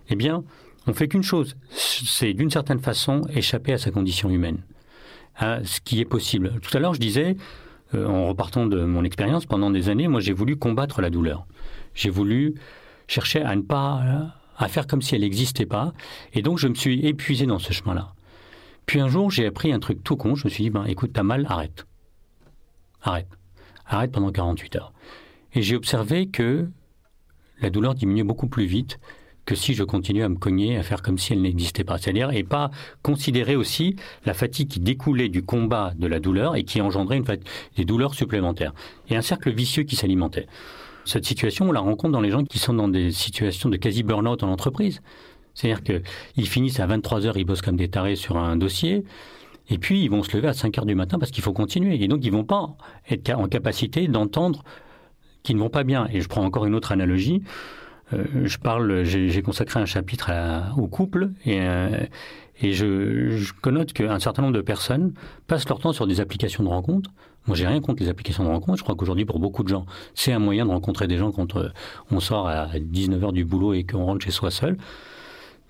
Eh 0.09 0.15
bien, 0.15 0.45
on 0.87 0.95
fait 0.95 1.09
qu'une 1.09 1.25
chose, 1.25 1.57
c'est 1.71 2.33
d'une 2.33 2.51
certaine 2.51 2.79
façon 2.79 3.23
échapper 3.35 3.73
à 3.73 3.79
sa 3.79 3.91
condition 3.91 4.31
humaine, 4.31 4.59
à 5.37 5.65
ce 5.65 5.81
qui 5.81 6.01
est 6.01 6.05
possible. 6.05 6.61
Tout 6.63 6.77
à 6.77 6.81
l'heure, 6.81 6.95
je 6.95 7.01
disais, 7.01 7.37
euh, 7.95 8.07
en 8.07 8.29
repartant 8.29 8.67
de 8.67 8.85
mon 8.85 9.05
expérience, 9.05 9.47
pendant 9.47 9.71
des 9.71 9.89
années, 9.89 10.09
moi 10.09 10.21
j'ai 10.21 10.33
voulu 10.33 10.57
combattre 10.57 11.01
la 11.01 11.11
douleur. 11.11 11.47
J'ai 11.95 12.11
voulu 12.11 12.55
chercher 13.07 13.43
à 13.43 13.57
ne 13.57 13.63
pas 13.63 14.33
à 14.59 14.69
faire 14.69 14.87
comme 14.87 15.01
si 15.01 15.15
elle 15.15 15.23
n'existait 15.23 15.67
pas. 15.67 15.93
Et 16.35 16.43
donc, 16.43 16.59
je 16.59 16.69
me 16.69 16.75
suis 16.75 17.07
épuisé 17.07 17.47
dans 17.47 17.59
ce 17.59 17.73
chemin-là. 17.73 18.13
Puis 18.87 19.01
un 19.01 19.09
jour, 19.09 19.31
j'ai 19.31 19.47
appris 19.47 19.73
un 19.73 19.79
truc 19.79 20.03
tout 20.03 20.17
con. 20.17 20.35
Je 20.35 20.45
me 20.45 20.51
suis 20.51 20.65
dit, 20.65 20.71
ben, 20.71 20.85
écoute, 20.85 21.13
t'as 21.15 21.23
mal, 21.23 21.47
arrête. 21.49 21.87
Arrête. 23.03 23.29
Arrête 23.87 24.13
pendant 24.13 24.33
48 24.33 24.77
heures. 24.77 24.93
Et 25.55 25.63
j'ai 25.63 25.77
observé 25.77 26.29
que 26.29 26.69
la 27.61 27.71
douleur 27.71 27.95
diminuait 27.95 28.25
beaucoup 28.25 28.49
plus 28.49 28.67
vite 28.67 28.99
que 29.49 29.55
si 29.55 29.73
je 29.73 29.83
continuais 29.83 30.25
à 30.25 30.29
me 30.29 30.37
cogner, 30.37 30.77
à 30.77 30.83
faire 30.83 31.01
comme 31.01 31.17
si 31.17 31.33
elle 31.33 31.41
n'existait 31.41 31.83
pas. 31.83 31.97
C'est-à-dire, 31.97 32.33
et 32.33 32.43
pas 32.43 32.71
considérer 33.03 33.57
aussi 33.57 33.97
la 34.27 34.35
fatigue 34.35 34.69
qui 34.69 34.79
découlait 34.79 35.31
du 35.31 35.43
combat 35.43 35.95
de 35.97 36.07
la 36.07 36.21
douleur 36.21 36.55
et 36.55 36.65
qui 36.65 36.83
engendrait 36.83 37.23
des 37.75 37.87
douleurs 37.87 38.13
supplémentaires. 38.13 38.75
Et 39.09 39.17
un 39.17 39.23
cercle 39.23 39.51
vicieux 39.51 39.85
qui 39.85 39.97
s'alimentait. 39.97 40.47
Cette 41.07 41.25
situation, 41.25 41.71
on 41.71 41.73
la 41.73 41.81
rencontre 41.81 42.13
dans 42.13 42.21
les 42.21 42.31
gens 42.31 42.45
qui 42.45 42.59
sont 42.59 42.75
dans 42.75 42.89
des 42.89 43.11
situations 43.11 43.71
de 43.71 43.79
quasi 43.79 44.03
burn-out 44.03 44.43
en 44.43 44.51
entreprise. 44.51 45.01
C'est-à-dire 45.55 45.83
qu'ils 45.83 46.49
finissent 46.49 46.81
à 46.81 46.87
23 46.87 47.25
heures, 47.25 47.39
ils 47.39 47.47
bossent 47.47 47.63
comme 47.63 47.79
des 47.79 47.89
tarés 47.89 48.17
sur 48.17 48.37
un 48.37 48.57
dossier, 48.57 49.03
et 49.71 49.79
puis 49.79 50.03
ils 50.05 50.11
vont 50.11 50.23
se 50.23 50.37
lever 50.37 50.49
à 50.49 50.53
5 50.53 50.77
heures 50.77 50.85
du 50.85 50.95
matin 50.95 51.19
parce 51.19 51.31
qu'il 51.31 51.43
faut 51.43 51.55
continuer. 51.55 52.05
Et 52.05 52.07
donc 52.07 52.23
ils 52.23 52.33
vont 52.33 52.45
pas 52.45 52.77
être 53.09 53.31
en 53.31 53.49
capacité 53.49 54.09
d'entendre 54.09 54.63
qu'ils 55.43 55.57
ne 55.57 55.63
vont 55.63 55.71
pas 55.71 55.85
bien. 55.85 56.07
Et 56.13 56.21
je 56.21 56.29
prends 56.29 56.45
encore 56.45 56.67
une 56.67 56.75
autre 56.75 56.93
analogie. 56.93 57.43
Euh, 58.13 58.25
je 58.45 58.59
parle, 58.59 59.05
j'ai 59.05 59.43
consacré 59.43 59.81
un 59.81 59.87
chapitre 59.87 60.31
au 60.77 60.87
couple 60.87 61.31
et, 61.45 61.61
euh, 61.61 62.05
et 62.63 62.73
je, 62.73 63.37
je 63.37 63.53
connote 63.53 63.93
qu'un 63.93 64.19
certain 64.19 64.43
nombre 64.43 64.55
de 64.55 64.63
personnes 64.63 65.13
passent 65.47 65.69
leur 65.69 65.79
temps 65.79 65.93
sur 65.93 66.07
des 66.07 66.21
applications 66.21 66.65
de 66.65 66.69
rencontres 66.69 67.11
moi, 67.49 67.57
j'ai 67.57 67.67
rien 67.67 67.81
contre 67.81 68.03
les 68.03 68.11
applications 68.11 68.45
de 68.45 68.51
rencontre. 68.51 68.77
Je 68.77 68.83
crois 68.83 68.95
qu'aujourd'hui, 68.95 69.25
pour 69.25 69.39
beaucoup 69.39 69.63
de 69.63 69.69
gens, 69.69 69.87
c'est 70.15 70.33
un 70.33 70.39
moyen 70.39 70.67
de 70.67 70.71
rencontrer 70.71 71.09
des 71.09 71.17
gens 71.17 71.33
quand 71.33 71.57
euh, 71.57 71.71
on 72.11 72.21
sort 72.21 72.47
à 72.47 72.67
19h 72.79 73.33
du 73.33 73.47
boulot 73.47 73.73
et 73.73 73.85
qu'on 73.85 74.05
rentre 74.05 74.23
chez 74.23 74.31
soi 74.31 74.51
seul. 74.51 74.77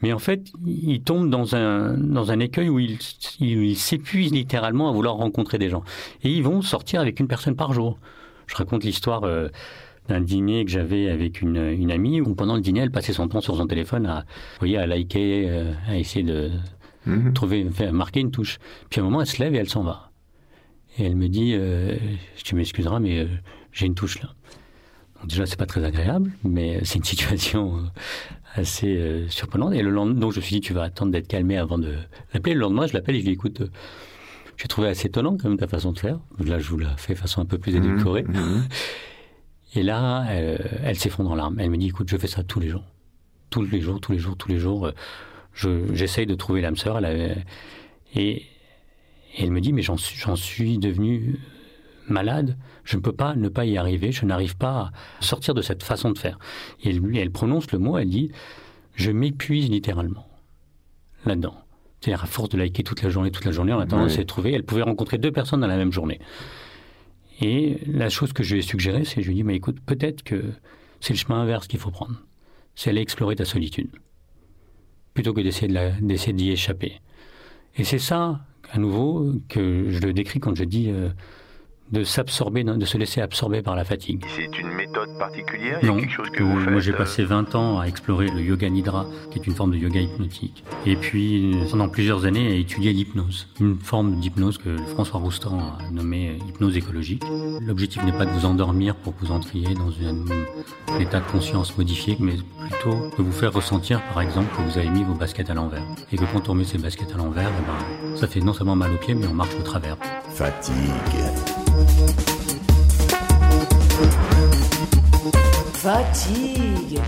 Mais 0.03 0.13
en 0.13 0.19
fait, 0.19 0.43
ils 0.67 1.03
tombent 1.03 1.31
dans 1.31 1.55
un, 1.55 1.97
dans 1.97 2.33
un 2.33 2.41
écueil 2.41 2.69
où 2.69 2.81
ils 2.81 2.99
il, 3.39 3.77
s'épuisent 3.77 4.33
littéralement 4.33 4.89
à 4.89 4.93
vouloir 4.93 5.15
rencontrer 5.15 5.59
des 5.59 5.71
gens. 5.71 5.85
Et 6.25 6.31
ils 6.31 6.43
vont 6.43 6.63
sortir 6.63 7.01
avec 7.01 7.21
une 7.21 7.29
personne 7.29 7.55
par 7.55 7.73
jour. 7.73 7.97
Je 8.49 8.57
raconte 8.57 8.83
l'histoire 8.83 9.23
euh, 9.23 9.49
d'un 10.09 10.21
dîner 10.21 10.65
que 10.65 10.71
j'avais 10.71 11.09
avec 11.11 11.43
une, 11.43 11.57
une, 11.57 11.91
amie 11.91 12.21
où 12.21 12.35
pendant 12.35 12.55
le 12.55 12.61
dîner, 12.61 12.81
elle 12.81 12.91
passait 12.91 13.13
son 13.13 13.29
temps 13.29 13.41
sur 13.41 13.57
son 13.57 13.67
téléphone 13.67 14.07
à, 14.07 14.25
voyez, 14.59 14.79
à 14.79 14.87
liker, 14.87 15.49
euh, 15.49 15.73
à 15.87 15.97
essayer 15.97 16.25
de 16.25 16.51
mmh 17.07 17.33
trouver, 17.33 17.67
marquer 17.93 18.21
une 18.21 18.31
touche. 18.31 18.59
Puis 18.91 19.01
à 19.01 19.03
un 19.03 19.07
moment, 19.07 19.21
elle 19.21 19.27
se 19.27 19.43
lève 19.43 19.55
et 19.55 19.59
elle 19.59 19.69
s'en 19.69 19.83
va. 19.83 20.11
Et 20.99 21.05
elle 21.05 21.17
me 21.17 21.29
dit, 21.29 21.53
euh, 21.55 21.97
tu 22.43 22.55
m'excuseras, 22.55 23.01
mais 23.01 23.21
euh, 23.21 23.27
j'ai 23.73 23.87
une 23.87 23.95
touche 23.95 24.21
là. 24.21 24.31
Donc 25.21 25.31
déjà, 25.31 25.47
c'est 25.47 25.59
pas 25.59 25.67
très 25.67 25.85
agréable, 25.85 26.31
mais 26.45 26.81
c'est 26.85 26.99
une 26.99 27.05
situation 27.13 27.77
euh, 27.77 27.81
assez 28.55 28.97
euh, 28.97 29.29
surprenante. 29.29 29.75
Et 29.75 29.83
le 29.83 29.91
lendemain, 29.91 30.21
donc 30.21 30.33
je 30.33 30.39
me 30.39 30.43
suis 30.43 30.57
dit, 30.57 30.61
tu 30.61 30.73
vas 30.73 30.83
attendre 30.85 31.13
d'être 31.13 31.29
calmé 31.29 31.57
avant 31.57 31.79
de 31.79 31.95
l'appeler. 32.33 32.55
Le 32.55 32.61
lendemain, 32.61 32.87
je 32.87 32.95
l'appelle 32.95 33.17
et 33.17 33.21
je 33.21 33.27
lui 33.27 33.33
écoute, 33.33 33.63
j'ai 34.57 34.69
trouvé 34.69 34.89
assez 34.89 35.09
étonnant 35.09 35.37
quand 35.37 35.49
même 35.49 35.59
ta 35.59 35.69
façon 35.69 35.93
de 35.93 35.99
faire. 35.99 36.19
Là, 36.45 36.59
je 36.59 36.69
vous 36.69 36.79
la 36.79 36.97
fais 36.97 37.15
de 37.15 37.19
façon 37.19 37.41
un 37.41 37.47
peu 37.47 37.59
plus 37.59 37.77
édulcorée. 37.77 38.25
Mmh, 38.25 38.39
mmh. 38.39 38.69
Et 39.75 39.83
là, 39.83 40.27
elle 40.31 40.99
s'effondre 40.99 41.31
en 41.31 41.35
larmes. 41.35 41.59
Elle 41.61 41.71
me 41.71 41.77
dit, 41.77 41.89
écoute, 41.89 42.09
je 42.09 42.17
fais 42.17 42.27
ça 42.27 42.43
tous 42.43 42.61
les 42.61 42.69
jours. 42.69 42.85
Tous 43.51 43.63
les 43.63 43.81
jours, 43.81 44.01
tous 44.01 44.13
les 44.13 44.19
jours, 44.19 44.37
tous 44.37 44.49
les 44.49 44.59
jours. 44.59 44.91
J'essaye 45.55 46.27
de 46.27 46.35
trouver 46.35 46.61
l'âme 46.61 46.77
sœur. 46.77 47.01
Et 48.15 48.47
et 49.37 49.45
elle 49.45 49.51
me 49.51 49.61
dit, 49.61 49.73
mais 49.73 49.83
j'en 49.83 49.97
suis 49.97 50.79
devenu 50.79 51.39
malade, 52.09 52.57
je 52.85 52.97
ne 52.97 53.03
peux 53.03 53.13
pas 53.13 53.35
ne 53.35 53.49
pas 53.49 53.67
y 53.67 53.77
arriver, 53.77 54.13
je 54.13 54.25
n'arrive 54.25 54.57
pas 54.57 54.91
à 55.21 55.23
sortir 55.23 55.55
de 55.55 55.63
cette 55.63 55.83
façon 55.83 56.11
de 56.11 56.19
faire. 56.19 56.39
Et 56.83 56.91
elle, 56.91 57.17
elle 57.17 57.31
prononce 57.31 57.71
le 57.71 57.79
mot, 57.79 57.99
elle 57.99 58.09
dit, 58.09 58.33
je 58.95 59.11
m'épuise 59.11 59.71
littéralement 59.71 60.27
là-dedans. 61.25 61.55
C'est-à-dire 62.01 62.25
à 62.25 62.27
force 62.27 62.49
de 62.49 62.59
liker 62.59 62.83
toute 62.83 63.03
la 63.03 63.11
journée, 63.11 63.31
toute 63.31 63.45
la 63.45 63.53
journée, 63.53 63.73
on 63.73 63.81
a 63.81 63.87
tendance 63.87 64.19
à 64.19 64.25
trouver. 64.25 64.53
Elle 64.53 64.65
pouvait 64.65 64.83
rencontrer 64.83 65.19
deux 65.19 65.33
personnes 65.33 65.61
dans 65.61 65.67
la 65.67 65.77
même 65.77 65.93
journée. 65.93 66.21
Et 67.41 67.79
la 67.87 68.09
chose 68.09 68.33
que 68.33 68.43
je 68.43 68.55
lui 68.55 68.61
ai 68.61 68.63
suggérée, 68.63 69.05
c'est 69.05 69.23
je 69.23 69.31
lui 69.31 69.41
ai 69.41 69.43
dit, 69.43 69.53
écoute, 69.53 69.79
peut-être 69.85 70.23
que 70.23 70.53
c'est 71.01 71.13
le 71.13 71.19
chemin 71.19 71.41
inverse 71.41 71.67
qu'il 71.69 71.79
faut 71.79 71.91
prendre. 71.91 72.21
C'est 72.75 72.91
aller 72.91 73.01
explorer 73.01 73.37
ta 73.37 73.45
solitude. 73.45 73.91
Plutôt 75.15 75.33
que 75.33 75.41
d'essayer 75.41 76.33
d'y 76.33 76.51
échapper. 76.51 77.01
Et 77.77 77.85
c'est 77.85 77.99
ça 77.99 78.41
à 78.71 78.79
nouveau, 78.79 79.33
que 79.49 79.87
je 79.89 79.99
le 80.01 80.13
décris 80.13 80.41
quand 80.41 80.55
je 80.55 80.65
dis 80.65 80.91
euh, 80.91 81.09
de 81.93 82.05
s'absorber, 82.05 82.65
de 82.65 82.85
se 82.85 82.99
laisser 82.99 83.21
absorber 83.21 83.63
par 83.63 83.75
la 83.75 83.85
fatigue. 83.85 84.25
C'est 84.37 84.59
une 84.59 84.69
méthode 84.69 85.17
particulière 85.19 85.79
Non, 85.83 85.97
quelque 85.97 86.13
chose 86.13 86.31
que 86.31 86.43
vous 86.43 86.61
faites, 86.61 86.71
moi 86.71 86.81
j'ai 86.81 86.93
passé 86.93 87.25
20 87.25 87.55
euh, 87.55 87.59
ans 87.59 87.81
à 87.81 87.87
explorer 87.87 88.29
le 88.29 88.41
yoga 88.41 88.69
nidra, 88.69 89.07
qui 89.31 89.39
est 89.39 89.47
une 89.47 89.55
forme 89.55 89.73
de 89.73 89.77
yoga 89.77 90.01
hypnotique. 90.01 90.65
Et 90.87 90.97
puis 90.97 91.57
pendant 91.71 91.89
plusieurs 91.89 92.25
années 92.25 92.53
à 92.53 92.55
étudier 92.55 92.93
l'hypnose, 92.93 93.49
une 93.61 93.79
forme 93.79 94.21
d'hypnose 94.21 94.59
que 94.59 94.77
François 94.89 95.21
Roustan 95.21 95.59
a 95.59 95.91
nommée 95.91 96.39
hypnose 96.49 96.77
écologique. 96.77 97.23
L'objectif 97.61 98.05
n'est 98.05 98.13
pas 98.13 98.27
de 98.27 98.31
vous 98.31 98.45
endormir 98.45 98.95
pour 98.95 99.17
que 99.17 99.25
vous 99.25 99.33
entriez 99.33 99.75
dans 99.75 99.91
un, 100.07 101.01
état 101.01 101.21
de 101.21 101.31
conscience 101.31 101.77
modifié, 101.77 102.17
mais 102.21 102.35
plutôt 102.69 103.11
de 103.17 103.23
vous 103.23 103.33
faire 103.33 103.53
ressentir 103.53 104.03
par 104.13 104.21
exemple 104.21 104.49
que 104.57 104.63
vous 104.63 104.79
avez 104.79 104.91
mis 104.91 105.05
vos 105.05 105.15
baskets 105.15 105.51
à 105.51 105.55
l'envers. 105.55 105.83
Et 106.13 106.17
que 106.17 106.25
quand 106.33 106.49
on 106.49 106.55
met 106.55 106.65
ses 106.65 106.79
baskets 106.79 107.13
à 107.15 107.19
l'envers, 107.19 107.51
eh 107.51 108.07
ben, 108.11 108.17
ça 108.17 108.27
fait 108.27 108.41
non 108.41 108.53
seulement 108.53 108.77
mal 108.77 108.93
aux 108.93 108.99
pieds, 108.99 109.15
mais 109.15 109.27
on 109.27 109.35
marche 109.35 109.55
au 109.59 109.63
travers. 109.63 109.97
Fatigue. 110.31 110.75
Fatigue. 115.75 117.01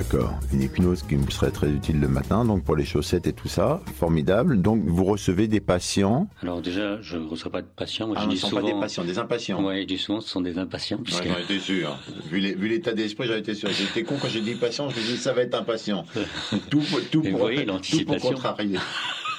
D'accord. 0.00 0.32
Une 0.52 0.62
hypnose 0.62 1.02
qui 1.02 1.16
me 1.16 1.28
serait 1.30 1.50
très 1.50 1.68
utile 1.68 2.00
le 2.00 2.08
matin, 2.08 2.44
donc 2.46 2.64
pour 2.64 2.74
les 2.74 2.86
chaussettes 2.86 3.26
et 3.26 3.34
tout 3.34 3.48
ça. 3.48 3.80
Formidable. 3.96 4.62
Donc 4.62 4.82
vous 4.86 5.04
recevez 5.04 5.46
des 5.46 5.60
patients. 5.60 6.26
Alors 6.42 6.62
déjà, 6.62 7.00
je 7.02 7.18
ne 7.18 7.26
reçois 7.28 7.52
pas 7.52 7.60
de 7.60 7.66
patients. 7.66 8.06
Moi, 8.06 8.16
Ah, 8.18 8.22
je 8.22 8.26
non, 8.26 8.32
dis 8.32 8.36
ce 8.38 8.42
sont 8.42 8.48
souvent... 8.48 8.62
pas 8.62 8.72
des 8.74 8.80
patients, 8.80 9.04
des 9.04 9.18
impatients. 9.18 9.62
Ouais, 9.62 9.82
je 9.82 9.86
dis 9.86 9.98
souvent, 9.98 10.20
ce 10.22 10.28
sont 10.30 10.40
des 10.40 10.56
impatients. 10.58 10.98
puisque- 11.04 11.24
Ouais, 11.24 11.30
j'en 11.30 11.38
étais 11.38 11.58
sûr. 11.58 11.98
Vu 12.30 12.40
l'état 12.68 12.92
d'esprit, 12.92 13.26
j'en 13.28 13.34
étais 13.36 13.54
sûr. 13.54 13.68
J'étais 13.70 14.02
con 14.02 14.16
quand 14.20 14.28
j'ai 14.28 14.40
dit 14.40 14.54
patient, 14.54 14.88
je 14.88 14.98
me 14.98 15.04
dis 15.04 15.16
ça 15.18 15.34
va 15.34 15.42
être 15.42 15.54
impatient. 15.54 16.04
Tout, 16.70 16.80
pour- 16.90 17.00
tout, 17.10 17.20
pour, 17.20 17.30
vous 17.32 17.38
voyez, 17.38 17.58
tout 17.60 17.64
pour 17.66 17.74
l'anticipation. 17.74 18.30
contrarier. 18.30 18.78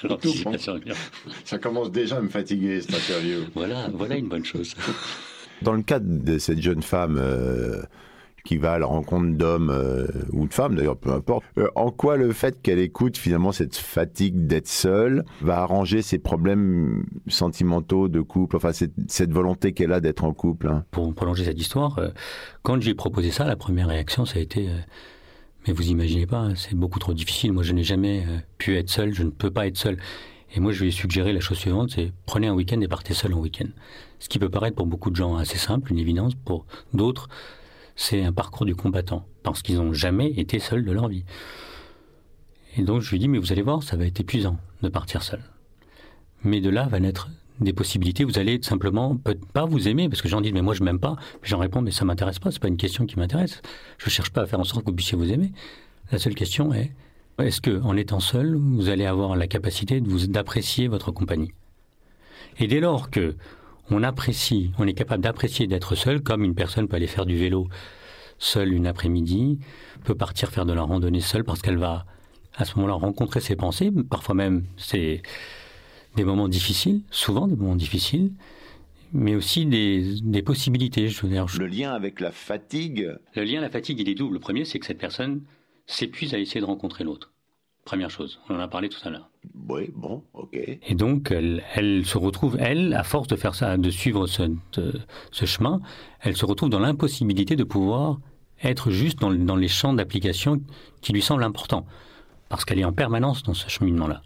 Ça 1.45 1.57
commence 1.59 1.91
déjà 1.91 2.17
à 2.17 2.21
me 2.21 2.29
fatiguer 2.29 2.81
cette 2.81 2.95
interview. 2.95 3.41
Voilà, 3.55 3.87
voilà 3.93 4.15
une 4.15 4.27
bonne 4.29 4.43
chose. 4.45 4.73
Dans 5.61 5.73
le 5.73 5.83
cadre 5.83 6.05
de 6.07 6.37
cette 6.39 6.59
jeune 6.61 6.81
femme 6.81 7.17
euh, 7.19 7.81
qui 8.43 8.57
va 8.57 8.73
à 8.73 8.79
la 8.79 8.85
rencontre 8.85 9.37
d'hommes 9.37 9.69
euh, 9.69 10.07
ou 10.31 10.47
de 10.47 10.53
femmes 10.53 10.75
d'ailleurs, 10.75 10.97
peu 10.97 11.11
importe, 11.11 11.43
euh, 11.57 11.67
en 11.75 11.91
quoi 11.91 12.17
le 12.17 12.31
fait 12.33 12.61
qu'elle 12.61 12.79
écoute 12.79 13.17
finalement 13.17 13.51
cette 13.51 13.75
fatigue 13.75 14.47
d'être 14.47 14.67
seule 14.67 15.23
va 15.41 15.59
arranger 15.59 16.01
ses 16.01 16.19
problèmes 16.19 17.05
sentimentaux 17.27 18.07
de 18.07 18.21
couple, 18.21 18.55
enfin 18.55 18.71
cette, 18.73 19.31
volonté 19.31 19.73
qu'elle 19.73 19.93
a 19.93 19.99
d'être 19.99 20.23
en 20.23 20.33
couple 20.33 20.67
hein? 20.67 20.83
Pour 20.91 21.13
prolonger 21.13 21.45
cette 21.45 21.59
histoire, 21.59 21.99
euh, 21.99 22.09
quand 22.63 22.81
j'ai 22.81 22.95
proposé 22.95 23.31
ça, 23.31 23.45
la 23.45 23.55
première 23.55 23.87
réaction, 23.87 24.25
ça 24.25 24.39
a 24.39 24.41
été 24.41 24.69
Mais 25.67 25.73
vous 25.73 25.89
imaginez 25.89 26.25
pas, 26.25 26.49
c'est 26.55 26.75
beaucoup 26.75 26.99
trop 26.99 27.13
difficile. 27.13 27.53
Moi, 27.53 27.63
je 27.63 27.73
n'ai 27.73 27.83
jamais 27.83 28.25
pu 28.57 28.77
être 28.77 28.89
seul, 28.89 29.13
je 29.13 29.23
ne 29.23 29.29
peux 29.29 29.51
pas 29.51 29.67
être 29.67 29.77
seul. 29.77 29.97
Et 30.53 30.59
moi, 30.59 30.71
je 30.71 30.81
lui 30.81 30.89
ai 30.89 30.91
suggéré 30.91 31.33
la 31.33 31.39
chose 31.39 31.57
suivante 31.57 31.91
c'est 31.91 32.11
prenez 32.25 32.47
un 32.47 32.53
week-end 32.53 32.79
et 32.81 32.87
partez 32.87 33.13
seul 33.13 33.33
en 33.33 33.39
week-end. 33.39 33.69
Ce 34.19 34.27
qui 34.27 34.37
peut 34.37 34.49
paraître 34.49 34.75
pour 34.75 34.85
beaucoup 34.85 35.09
de 35.09 35.15
gens 35.15 35.35
assez 35.37 35.57
simple, 35.57 35.91
une 35.91 35.99
évidence. 35.99 36.33
Pour 36.35 36.65
d'autres, 36.93 37.29
c'est 38.01 38.23
un 38.23 38.33
parcours 38.33 38.65
du 38.65 38.75
combattant, 38.75 39.27
parce 39.43 39.61
qu'ils 39.61 39.77
n'ont 39.77 39.93
jamais 39.93 40.31
été 40.31 40.57
seuls 40.57 40.83
de 40.83 40.91
leur 40.91 41.07
vie. 41.07 41.23
Et 42.75 42.81
donc, 42.81 43.01
je 43.01 43.11
lui 43.11 43.19
dit 43.19 43.27
Mais 43.27 43.37
vous 43.37 43.51
allez 43.51 43.61
voir, 43.61 43.83
ça 43.83 43.95
va 43.95 44.05
être 44.05 44.19
épuisant 44.19 44.57
de 44.81 44.89
partir 44.89 45.21
seul. 45.21 45.41
Mais 46.43 46.61
de 46.61 46.69
là 46.69 46.87
va 46.87 46.99
naître 46.99 47.29
des 47.59 47.73
possibilités. 47.73 48.23
Vous 48.23 48.39
allez 48.39 48.59
simplement 48.63 49.15
peut-être 49.15 49.45
pas 49.45 49.65
vous 49.65 49.87
aimer, 49.87 50.09
parce 50.09 50.23
que 50.23 50.29
j'en 50.29 50.41
dis 50.41 50.51
mais 50.51 50.63
moi 50.63 50.73
je 50.73 50.83
m'aime 50.83 50.99
pas. 50.99 51.15
J'en 51.43 51.59
réponds 51.59 51.81
mais 51.81 51.91
ça 51.91 52.03
m'intéresse 52.03 52.39
pas. 52.39 52.49
C'est 52.49 52.61
pas 52.61 52.69
une 52.69 52.77
question 52.77 53.05
qui 53.05 53.19
m'intéresse. 53.19 53.61
Je 53.99 54.09
cherche 54.09 54.31
pas 54.31 54.41
à 54.41 54.45
faire 54.47 54.59
en 54.59 54.63
sorte 54.63 54.83
que 54.83 54.89
vous 54.89 54.95
puissiez 54.95 55.15
vous 55.15 55.31
aimer. 55.31 55.51
La 56.11 56.17
seule 56.17 56.33
question 56.33 56.73
est 56.73 56.91
est-ce 57.37 57.61
que 57.61 57.81
en 57.81 57.95
étant 57.95 58.19
seul, 58.19 58.55
vous 58.55 58.89
allez 58.89 59.05
avoir 59.05 59.35
la 59.35 59.45
capacité 59.45 60.01
d'apprécier 60.01 60.87
votre 60.87 61.11
compagnie? 61.11 61.51
Et 62.59 62.65
dès 62.65 62.79
lors 62.79 63.11
que 63.11 63.35
on 63.89 64.03
apprécie, 64.03 64.71
on 64.77 64.87
est 64.87 64.93
capable 64.93 65.23
d'apprécier 65.23 65.67
d'être 65.67 65.95
seul, 65.95 66.21
comme 66.21 66.43
une 66.43 66.55
personne 66.55 66.87
peut 66.87 66.95
aller 66.95 67.07
faire 67.07 67.25
du 67.25 67.37
vélo 67.37 67.67
seule 68.39 68.73
une 68.73 68.87
après-midi, 68.87 69.59
peut 70.03 70.15
partir 70.15 70.49
faire 70.49 70.65
de 70.65 70.73
la 70.73 70.81
randonnée 70.81 71.21
seule 71.21 71.43
parce 71.43 71.61
qu'elle 71.61 71.77
va 71.77 72.05
à 72.55 72.65
ce 72.65 72.75
moment-là 72.75 72.93
rencontrer 72.95 73.39
ses 73.39 73.55
pensées, 73.55 73.91
parfois 74.09 74.35
même 74.35 74.65
c'est 74.77 75.21
des 76.15 76.23
moments 76.23 76.47
difficiles, 76.49 77.01
souvent 77.11 77.47
des 77.47 77.55
moments 77.55 77.75
difficiles, 77.75 78.31
mais 79.13 79.35
aussi 79.35 79.65
des, 79.65 80.15
des 80.21 80.41
possibilités. 80.41 81.07
Je 81.07 81.21
veux 81.21 81.29
dire, 81.29 81.47
je- 81.47 81.59
Le 81.59 81.67
lien 81.67 81.91
avec 81.93 82.19
la 82.19 82.31
fatigue, 82.31 83.09
Le 83.35 83.43
lien 83.43 83.59
à 83.59 83.61
la 83.61 83.69
fatigue, 83.69 83.99
il 83.99 84.09
est 84.09 84.15
double. 84.15 84.33
Le 84.35 84.39
premier, 84.39 84.65
c'est 84.65 84.79
que 84.79 84.85
cette 84.85 84.97
personne 84.99 85.41
s'épuise 85.85 86.33
à 86.33 86.39
essayer 86.39 86.61
de 86.61 86.65
rencontrer 86.65 87.03
l'autre. 87.03 87.31
Première 87.85 88.09
chose, 88.09 88.39
on 88.49 88.55
en 88.55 88.59
a 88.59 88.67
parlé 88.67 88.89
tout 88.89 88.99
à 89.03 89.09
l'heure. 89.09 89.29
Oui, 89.69 89.89
bon, 89.95 90.23
ok. 90.33 90.49
Et 90.53 90.95
donc, 90.95 91.31
elle, 91.31 92.05
se 92.05 92.17
retrouve, 92.17 92.57
elle, 92.59 92.93
à 92.93 93.03
force 93.03 93.27
de 93.27 93.35
faire 93.35 93.55
ça, 93.55 93.77
de 93.77 93.89
suivre 93.89 94.27
ce, 94.27 94.43
de- 94.73 95.01
ce 95.31 95.45
chemin, 95.45 95.81
elle 96.21 96.35
se 96.37 96.45
retrouve 96.45 96.69
dans 96.69 96.79
l'impossibilité 96.79 97.55
de 97.55 97.63
pouvoir 97.63 98.19
être 98.63 98.91
juste 98.91 99.19
dans, 99.19 99.31
dans 99.33 99.55
les 99.55 99.67
champs 99.67 99.93
d'application 99.93 100.61
qui 101.01 101.13
lui 101.13 101.21
semblent 101.21 101.43
importants. 101.43 101.85
Parce 102.49 102.65
qu'elle 102.65 102.79
est 102.79 102.85
en 102.85 102.93
permanence 102.93 103.43
dans 103.43 103.53
ce 103.53 103.69
cheminement-là. 103.69 104.21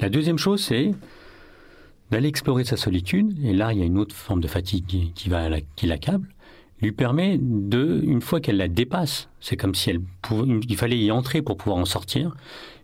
La 0.00 0.08
deuxième 0.10 0.38
chose, 0.38 0.62
c'est 0.62 0.90
d'aller 2.10 2.28
explorer 2.28 2.64
sa 2.64 2.76
solitude. 2.76 3.38
Et 3.44 3.54
là, 3.54 3.72
il 3.72 3.78
y 3.78 3.82
a 3.82 3.86
une 3.86 3.98
autre 3.98 4.14
forme 4.14 4.40
de 4.40 4.48
fatigue 4.48 5.12
qui, 5.14 5.28
va, 5.28 5.48
la- 5.48 5.60
qui 5.60 5.86
l'accable 5.86 6.28
lui 6.80 6.92
permet 6.92 7.38
de, 7.40 8.00
une 8.04 8.20
fois 8.20 8.40
qu'elle 8.40 8.56
la 8.56 8.68
dépasse, 8.68 9.28
c'est 9.40 9.56
comme 9.56 9.74
si 9.74 9.90
elle 9.90 10.00
pouvait, 10.22 10.60
il 10.68 10.76
fallait 10.76 10.98
y 10.98 11.10
entrer 11.10 11.42
pour 11.42 11.56
pouvoir 11.56 11.78
en 11.78 11.84
sortir, 11.84 12.36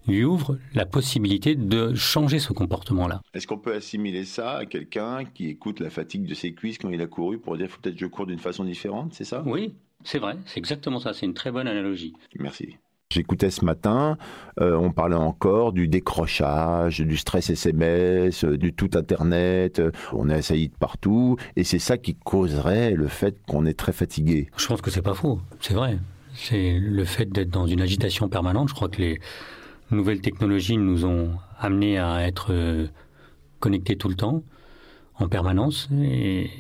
lui 0.06 0.24
ouvre 0.24 0.58
la 0.74 0.86
possibilité 0.86 1.54
de 1.54 1.94
changer 1.94 2.38
ce 2.38 2.52
comportement-là. 2.52 3.20
Est-ce 3.34 3.46
qu'on 3.46 3.58
peut 3.58 3.74
assimiler 3.74 4.24
ça 4.24 4.56
à 4.58 4.66
quelqu'un 4.66 5.24
qui 5.24 5.48
écoute 5.48 5.80
la 5.80 5.90
fatigue 5.90 6.26
de 6.26 6.34
ses 6.34 6.52
cuisses 6.52 6.78
quand 6.78 6.90
il 6.90 7.00
a 7.00 7.06
couru 7.06 7.38
pour 7.38 7.56
dire 7.56 7.68
faut 7.68 7.80
peut-être 7.80 7.96
que 7.96 8.00
je 8.00 8.06
cours 8.06 8.26
d'une 8.26 8.38
façon 8.38 8.64
différente, 8.64 9.12
c'est 9.12 9.24
ça? 9.24 9.42
Oui, 9.46 9.74
c'est 10.04 10.18
vrai, 10.18 10.36
c'est 10.46 10.58
exactement 10.58 11.00
ça, 11.00 11.12
c'est 11.12 11.26
une 11.26 11.34
très 11.34 11.50
bonne 11.50 11.68
analogie. 11.68 12.14
Merci. 12.38 12.76
J'écoutais 13.12 13.50
ce 13.50 13.64
matin, 13.64 14.16
euh, 14.60 14.76
on 14.76 14.92
parlait 14.92 15.16
encore 15.16 15.72
du 15.72 15.88
décrochage, 15.88 17.00
du 17.00 17.16
stress 17.16 17.50
SMS, 17.50 18.44
euh, 18.44 18.56
du 18.56 18.72
tout 18.72 18.88
Internet, 18.94 19.80
euh, 19.80 19.90
on 20.12 20.30
est 20.30 20.34
assailli 20.34 20.68
de 20.68 20.76
partout, 20.78 21.36
et 21.56 21.64
c'est 21.64 21.80
ça 21.80 21.98
qui 21.98 22.14
causerait 22.14 22.92
le 22.92 23.08
fait 23.08 23.36
qu'on 23.48 23.66
est 23.66 23.76
très 23.76 23.92
fatigué. 23.92 24.48
Je 24.56 24.64
pense 24.64 24.80
que 24.80 24.92
c'est 24.92 25.02
pas 25.02 25.14
faux, 25.14 25.40
c'est 25.58 25.74
vrai. 25.74 25.98
C'est 26.34 26.78
le 26.78 27.04
fait 27.04 27.26
d'être 27.26 27.50
dans 27.50 27.66
une 27.66 27.80
agitation 27.80 28.28
permanente. 28.28 28.68
Je 28.68 28.74
crois 28.74 28.88
que 28.88 29.02
les 29.02 29.20
nouvelles 29.90 30.20
technologies 30.20 30.76
nous 30.76 31.04
ont 31.04 31.32
amenés 31.58 31.98
à 31.98 32.24
être 32.24 32.54
connectés 33.58 33.96
tout 33.96 34.08
le 34.08 34.14
temps, 34.14 34.44
en 35.20 35.28
permanence, 35.28 35.88
et, 36.02 36.50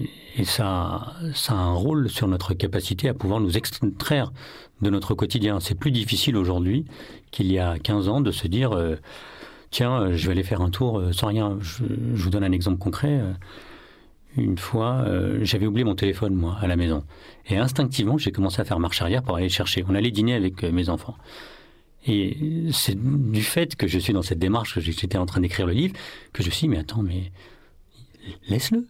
ça, 0.44 1.16
a 1.48 1.52
un 1.52 1.72
rôle 1.72 2.08
sur 2.08 2.28
notre 2.28 2.54
capacité 2.54 3.08
à 3.08 3.14
pouvoir 3.14 3.40
nous 3.40 3.56
extraire 3.56 4.32
de 4.80 4.90
notre 4.90 5.14
quotidien. 5.14 5.60
C'est 5.60 5.74
plus 5.74 5.90
difficile 5.90 6.36
aujourd'hui 6.36 6.84
qu'il 7.30 7.50
y 7.50 7.58
a 7.58 7.78
15 7.78 8.08
ans 8.08 8.20
de 8.20 8.30
se 8.30 8.46
dire 8.46 8.72
euh, 8.72 8.96
tiens, 9.70 10.00
euh, 10.00 10.12
je 10.14 10.26
vais 10.26 10.32
aller 10.32 10.42
faire 10.42 10.62
un 10.62 10.70
tour 10.70 10.98
euh, 10.98 11.12
sans 11.12 11.28
rien. 11.28 11.58
Je, 11.60 11.84
vous 11.84 12.30
donne 12.30 12.44
un 12.44 12.52
exemple 12.52 12.78
concret. 12.78 13.20
Une 14.36 14.56
fois, 14.56 15.04
j'avais 15.42 15.66
oublié 15.66 15.84
mon 15.84 15.96
téléphone, 15.96 16.34
moi, 16.34 16.56
à 16.60 16.68
la 16.68 16.76
maison. 16.76 17.02
Et 17.48 17.56
instinctivement, 17.56 18.16
j'ai 18.16 18.30
commencé 18.30 18.60
à 18.60 18.64
faire 18.64 18.78
marche 18.78 19.02
arrière 19.02 19.24
pour 19.24 19.34
aller 19.36 19.46
le 19.46 19.52
chercher. 19.52 19.84
On 19.88 19.94
allait 19.96 20.12
dîner 20.12 20.34
avec 20.34 20.62
mes 20.62 20.88
enfants. 20.88 21.16
Et 22.06 22.36
c'est 22.72 22.96
du 22.96 23.42
fait 23.42 23.74
que 23.74 23.88
je 23.88 23.98
suis 23.98 24.12
dans 24.12 24.22
cette 24.22 24.38
démarche, 24.38 24.76
que 24.76 24.80
j'étais 24.80 25.18
en 25.18 25.26
train 25.26 25.40
d'écrire 25.40 25.66
le 25.66 25.72
livre, 25.72 25.94
que 26.32 26.44
je 26.44 26.48
me 26.48 26.52
suis 26.52 26.66
dit, 26.66 26.68
mais 26.68 26.78
attends, 26.78 27.02
mais 27.02 27.32
laisse-le. 28.48 28.86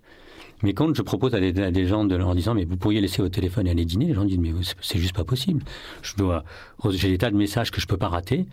Mais 0.63 0.75
quand 0.75 0.95
je 0.95 1.01
propose 1.03 1.35
à 1.35 1.41
des, 1.41 1.59
à 1.63 1.71
des 1.71 1.87
gens 1.87 2.05
de 2.05 2.15
leur 2.15 2.35
disant, 2.35 2.55
mais 2.55 2.65
vous 2.67 2.77
pourriez 2.77 3.01
laisser 3.01 3.23
votre 3.23 3.35
téléphone 3.35 3.67
et 3.67 3.71
aller 3.71 3.87
dîner, 3.87 4.07
les 4.07 4.15
gens 4.15 4.25
disent, 4.27 4.39
mais 4.39 4.53
c'est- 4.83 4.99
juste 4.99 5.17
pas 5.17 5.25
possible. 5.25 5.63
Je 6.03 6.15
dois, 6.17 6.45
j'ai 6.91 7.09
des 7.09 7.17
tas 7.19 7.31
de 7.31 7.37
messages 7.37 7.71
que 7.71 7.81
je 7.81 7.87
peux 7.87 7.97
pas 7.97 8.09
rater. 8.09 8.45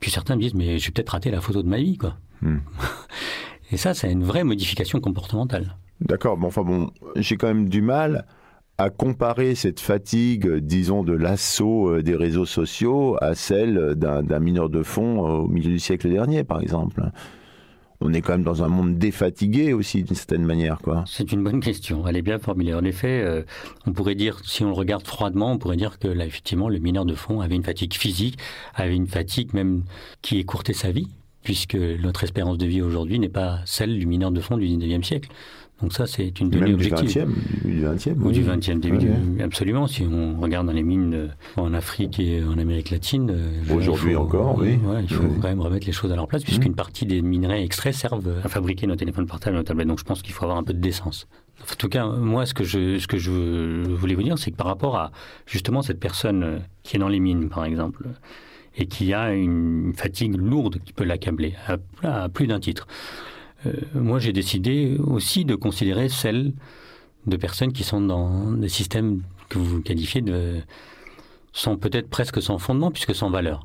Puis 0.00 0.10
certains 0.10 0.34
me 0.34 0.40
disent, 0.42 0.54
mais 0.54 0.78
je 0.78 0.86
vais 0.86 0.92
peut-être 0.92 1.10
rater 1.10 1.30
la 1.30 1.40
photo 1.40 1.62
de 1.62 1.68
ma 1.68 1.76
vie, 1.78 1.96
quoi. 1.96 2.16
Hmm. 2.42 2.58
Et 3.72 3.76
ça, 3.76 3.94
c'est 3.94 4.10
une 4.10 4.24
vraie 4.24 4.44
modification 4.44 5.00
comportementale. 5.00 5.76
D'accord, 6.00 6.36
mais 6.36 6.46
enfin 6.46 6.62
bon, 6.62 6.90
j'ai 7.16 7.36
quand 7.36 7.46
même 7.46 7.68
du 7.68 7.80
mal 7.80 8.26
à 8.76 8.90
comparer 8.90 9.54
cette 9.54 9.78
fatigue, 9.78 10.56
disons, 10.56 11.04
de 11.04 11.12
l'assaut 11.12 11.88
euh, 11.90 12.02
des 12.02 12.16
réseaux 12.16 12.44
sociaux 12.46 13.16
à 13.22 13.36
celle 13.36 13.94
d'un 13.94 14.24
d'un 14.24 14.40
mineur 14.40 14.68
de 14.68 14.82
fond 14.82 15.24
euh, 15.24 15.42
au 15.44 15.46
milieu 15.48 15.70
du 15.70 15.78
siècle 15.78 16.10
dernier, 16.10 16.42
par 16.42 16.60
exemple. 16.60 17.00
On 18.00 18.12
est 18.12 18.20
quand 18.20 18.32
même 18.32 18.42
dans 18.42 18.62
un 18.62 18.68
monde 18.68 18.98
défatigué 18.98 19.72
aussi, 19.72 20.02
d'une 20.02 20.16
certaine 20.16 20.44
manière, 20.44 20.78
quoi. 20.78 21.04
C'est 21.06 21.32
une 21.32 21.42
bonne 21.42 21.60
question. 21.60 22.06
Elle 22.06 22.16
est 22.16 22.22
bien 22.22 22.38
formulée. 22.38 22.74
En 22.74 22.84
effet, 22.84 23.22
euh, 23.22 23.42
on 23.86 23.92
pourrait 23.92 24.14
dire, 24.14 24.40
si 24.44 24.62
on 24.64 24.68
le 24.68 24.74
regarde 24.74 25.06
froidement, 25.06 25.52
on 25.52 25.58
pourrait 25.58 25.76
dire 25.76 25.98
que 25.98 26.08
là, 26.08 26.26
effectivement, 26.26 26.68
le 26.68 26.78
mineur 26.78 27.04
de 27.04 27.14
fond 27.14 27.40
avait 27.40 27.54
une 27.54 27.64
fatigue 27.64 27.94
physique, 27.94 28.38
avait 28.74 28.96
une 28.96 29.06
fatigue 29.06 29.54
même 29.54 29.84
qui 30.22 30.38
écourtait 30.38 30.72
sa 30.72 30.90
vie, 30.90 31.08
puisque 31.44 31.76
notre 31.76 32.24
espérance 32.24 32.58
de 32.58 32.66
vie 32.66 32.82
aujourd'hui 32.82 33.18
n'est 33.20 33.28
pas 33.28 33.60
celle 33.66 33.96
du 33.98 34.06
mineur 34.06 34.32
de 34.32 34.40
fond 34.40 34.56
du 34.56 34.66
19e 34.66 35.04
siècle. 35.04 35.28
Donc 35.82 35.92
ça, 35.92 36.06
c'est 36.06 36.40
une 36.40 36.50
donnée 36.50 36.68
Même 36.68 36.76
du 36.76 36.92
objective. 36.92 37.26
20e, 37.64 37.66
du 37.66 37.84
20e. 37.84 38.14
Ou 38.18 38.28
oui. 38.28 38.32
du 38.32 38.42
20e 38.44 38.80
début, 38.80 38.96
Ouais, 39.08 39.42
absolument. 39.42 39.86
Si 39.86 40.02
on 40.02 40.40
regarde 40.40 40.66
dans 40.66 40.72
les 40.72 40.84
mines 40.84 41.14
euh, 41.14 41.28
en 41.56 41.74
Afrique 41.74 42.20
et 42.20 42.42
en 42.42 42.56
Amérique 42.58 42.90
latine, 42.90 43.30
euh, 43.30 43.74
Aujourd'hui 43.74 44.16
encore, 44.16 44.56
oui. 44.58 44.78
ouais, 44.84 45.02
il 45.02 45.12
faut 45.12 45.24
quand 45.42 45.48
même 45.48 45.60
remettre 45.60 45.86
les 45.86 45.92
choses 45.92 46.12
à 46.12 46.16
leur 46.16 46.28
place, 46.28 46.44
puisqu'une 46.44 46.74
partie 46.74 47.06
des 47.06 47.20
minerais 47.22 47.62
extraits 47.62 47.92
servent 47.94 48.36
à 48.42 48.48
fabriquer 48.48 48.86
nos 48.86 48.96
téléphones 48.96 49.26
portables, 49.26 49.56
nos 49.56 49.62
tablettes. 49.64 49.88
Donc 49.88 49.98
je 49.98 50.04
pense 50.04 50.22
qu'il 50.22 50.32
faut 50.32 50.44
avoir 50.44 50.58
un 50.58 50.62
peu 50.64 50.72
de 50.72 50.80
décence. 50.80 51.26
En 51.60 51.74
tout 51.76 51.88
cas, 51.88 52.06
moi, 52.06 52.46
ce 52.46 52.54
que 52.54 52.64
je, 52.64 52.98
ce 52.98 53.06
que 53.06 53.18
je 53.18 53.82
voulais 53.94 54.14
vous 54.14 54.22
dire, 54.22 54.38
c'est 54.38 54.52
que 54.52 54.56
par 54.56 54.68
rapport 54.68 54.96
à 54.96 55.12
justement 55.46 55.82
cette 55.82 56.00
personne 56.00 56.42
euh, 56.42 56.58
qui 56.82 56.96
est 56.96 57.00
dans 57.00 57.08
les 57.08 57.20
mines, 57.20 57.48
par 57.48 57.64
exemple, 57.64 58.06
et 58.76 58.86
qui 58.86 59.12
a 59.12 59.32
une 59.32 59.92
fatigue 59.96 60.36
lourde 60.36 60.80
qui 60.84 60.92
peut 60.92 61.04
l'accabler 61.04 61.54
à, 62.02 62.28
plus 62.28 62.46
d'un 62.46 62.60
titre. 62.60 62.86
Euh, 63.66 63.72
moi, 63.94 64.18
j'ai 64.18 64.32
décidé 64.32 64.96
aussi 64.98 65.44
de 65.44 65.54
considérer 65.54 66.08
celles 66.08 66.52
de 67.26 67.36
personnes 67.36 67.72
qui 67.72 67.84
sont 67.84 68.00
dans 68.00 68.52
des 68.52 68.68
systèmes 68.68 69.22
que 69.48 69.58
vous 69.58 69.80
qualifiez 69.80 70.20
de 70.20 70.56
sont 71.52 71.76
peut-être 71.76 72.10
presque 72.10 72.42
sans 72.42 72.58
fondement 72.58 72.90
puisque 72.90 73.14
sans 73.14 73.30
valeur. 73.30 73.64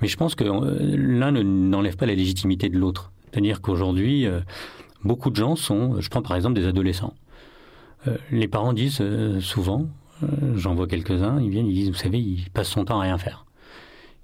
Mais 0.00 0.06
je 0.08 0.16
pense 0.16 0.34
que 0.34 0.44
euh, 0.44 0.94
l'un 0.96 1.32
ne- 1.32 1.42
n'enlève 1.42 1.96
pas 1.96 2.06
la 2.06 2.14
légitimité 2.14 2.68
de 2.68 2.78
l'autre. 2.78 3.10
C'est-à-dire 3.30 3.60
qu'aujourd'hui, 3.60 4.26
euh, 4.26 4.40
beaucoup 5.02 5.30
de 5.30 5.36
gens 5.36 5.56
sont, 5.56 6.00
je 6.00 6.08
prends 6.08 6.22
par 6.22 6.36
exemple 6.36 6.54
des 6.54 6.66
adolescents. 6.66 7.14
Les 8.30 8.46
parents 8.46 8.72
disent 8.72 9.02
souvent, 9.40 9.88
j'en 10.54 10.76
vois 10.76 10.86
quelques-uns, 10.86 11.40
ils 11.40 11.50
viennent, 11.50 11.66
ils 11.66 11.74
disent, 11.74 11.88
vous 11.88 11.96
savez, 11.96 12.20
il 12.20 12.48
passe 12.50 12.68
son 12.68 12.84
temps 12.84 13.00
à 13.00 13.02
rien 13.02 13.18
faire. 13.18 13.45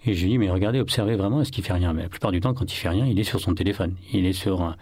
Et 0.05 0.15
je 0.15 0.23
lui 0.23 0.33
dis, 0.33 0.39
mais 0.39 0.51
regardez, 0.51 0.81
observez 0.81 1.15
vraiment, 1.15 1.41
est-ce 1.41 1.53
qu'il 1.53 1.65
fait 1.65 1.73
rien? 1.73 1.93
Mais 1.93 2.03
la 2.03 2.09
plupart 2.09 2.33
du 2.33 2.41
temps, 2.41 2.55
quand 2.55 2.71
il 2.73 2.77
fait 2.77 2.89
rien, 2.89 3.07
il 3.07 3.19
est 3.19 3.25
sur 3.25 3.41
son 3.41 3.55
téléphone. 3.55 3.95
Il 4.13 4.27
est 4.27 4.33
sur 4.33 4.63
un 4.63 4.77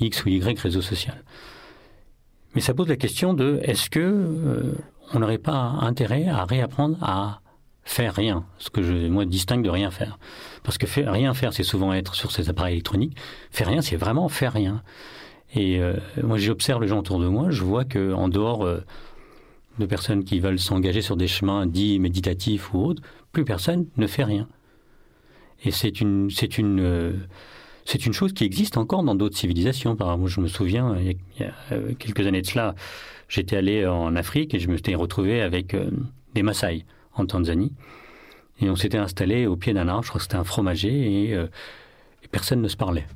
X 0.00 0.24
ou 0.24 0.28
Y 0.28 0.58
réseau 0.58 0.82
social. 0.82 1.22
Mais 2.54 2.60
ça 2.60 2.74
pose 2.74 2.88
la 2.88 2.96
question 2.96 3.32
de, 3.32 3.60
est-ce 3.62 3.88
que 3.88 4.00
euh, 4.00 4.74
on 5.14 5.20
n'aurait 5.20 5.38
pas 5.38 5.54
intérêt 5.80 6.26
à 6.28 6.44
réapprendre 6.44 6.96
à 7.00 7.40
faire 7.84 8.14
rien, 8.14 8.44
ce 8.58 8.70
que 8.70 8.82
je 8.82 9.08
moi 9.08 9.24
distingue 9.24 9.64
de 9.64 9.70
rien 9.70 9.90
faire. 9.90 10.18
Parce 10.62 10.78
que 10.78 10.86
rien 11.08 11.34
faire, 11.34 11.52
c'est 11.52 11.62
souvent 11.62 11.92
être 11.92 12.14
sur 12.14 12.30
ces 12.30 12.48
appareils 12.48 12.74
électroniques. 12.74 13.16
Faire 13.50 13.68
rien, 13.68 13.80
c'est 13.80 13.96
vraiment 13.96 14.28
faire 14.28 14.52
rien. 14.52 14.82
Et 15.54 15.80
euh, 15.80 15.96
moi, 16.22 16.38
j'observe 16.38 16.82
les 16.82 16.88
gens 16.88 17.00
autour 17.00 17.18
de 17.18 17.26
moi, 17.26 17.50
je 17.50 17.64
vois 17.64 17.84
que 17.84 18.12
en 18.12 18.28
dehors 18.28 18.64
euh, 18.64 18.84
de 19.80 19.86
personnes 19.86 20.24
qui 20.24 20.40
veulent 20.40 20.58
s'engager 20.58 21.02
sur 21.02 21.16
des 21.16 21.26
chemins 21.26 21.66
dits 21.66 21.98
méditatifs 21.98 22.72
ou 22.72 22.78
autres, 22.78 23.02
plus 23.32 23.44
personne 23.44 23.86
ne 23.96 24.06
fait 24.06 24.24
rien. 24.24 24.48
Et 25.64 25.70
c'est 25.70 26.00
une, 26.00 26.30
c'est 26.30 26.58
une, 26.58 26.80
euh, 26.80 27.12
c'est 27.84 28.06
une 28.06 28.12
chose 28.12 28.32
qui 28.32 28.44
existe 28.44 28.76
encore 28.76 29.02
dans 29.02 29.14
d'autres 29.14 29.36
civilisations. 29.36 29.96
Par 29.96 30.12
exemple, 30.12 30.30
je 30.30 30.40
me 30.40 30.48
souviens, 30.48 30.96
il 30.98 31.16
y 31.38 31.44
a, 31.44 31.52
quelques 31.98 32.26
années 32.26 32.42
de 32.42 32.46
cela, 32.46 32.74
j'étais 33.28 33.56
allé 33.56 33.86
en 33.86 34.14
Afrique 34.16 34.54
et 34.54 34.58
je 34.58 34.68
me 34.68 34.76
suis 34.76 34.94
retrouvé 34.94 35.42
avec 35.42 35.76
des 36.34 36.42
Maasai 36.42 36.84
en 37.14 37.26
Tanzanie. 37.26 37.72
Et 38.60 38.70
on 38.70 38.76
s'était 38.76 38.98
installé 38.98 39.46
au 39.46 39.56
pied 39.56 39.72
d'un 39.72 39.88
arbre, 39.88 40.04
je 40.04 40.08
crois 40.10 40.18
que 40.18 40.24
c'était 40.24 40.36
un 40.36 40.44
fromager, 40.44 40.90
et, 40.90 41.32
et 41.32 42.28
personne 42.30 42.60
ne 42.60 42.68
se 42.68 42.76
parlait 42.76 43.06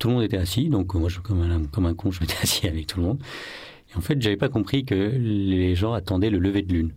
tout 0.00 0.08
le 0.08 0.14
monde 0.14 0.24
était 0.24 0.38
assis, 0.38 0.68
donc 0.68 0.94
moi, 0.94 1.08
je, 1.08 1.20
comme, 1.20 1.42
un, 1.42 1.64
comme 1.64 1.86
un 1.86 1.94
con, 1.94 2.10
je 2.10 2.20
m'étais 2.20 2.34
assis 2.42 2.66
avec 2.66 2.88
tout 2.88 2.98
le 2.98 3.06
monde. 3.06 3.22
Et 3.92 3.96
en 3.96 4.00
fait, 4.00 4.20
j'avais 4.20 4.36
pas 4.36 4.48
compris 4.48 4.84
que 4.84 4.94
les 4.94 5.74
gens 5.74 5.92
attendaient 5.92 6.30
le 6.30 6.38
lever 6.38 6.62
de 6.62 6.72
lune. 6.72 6.92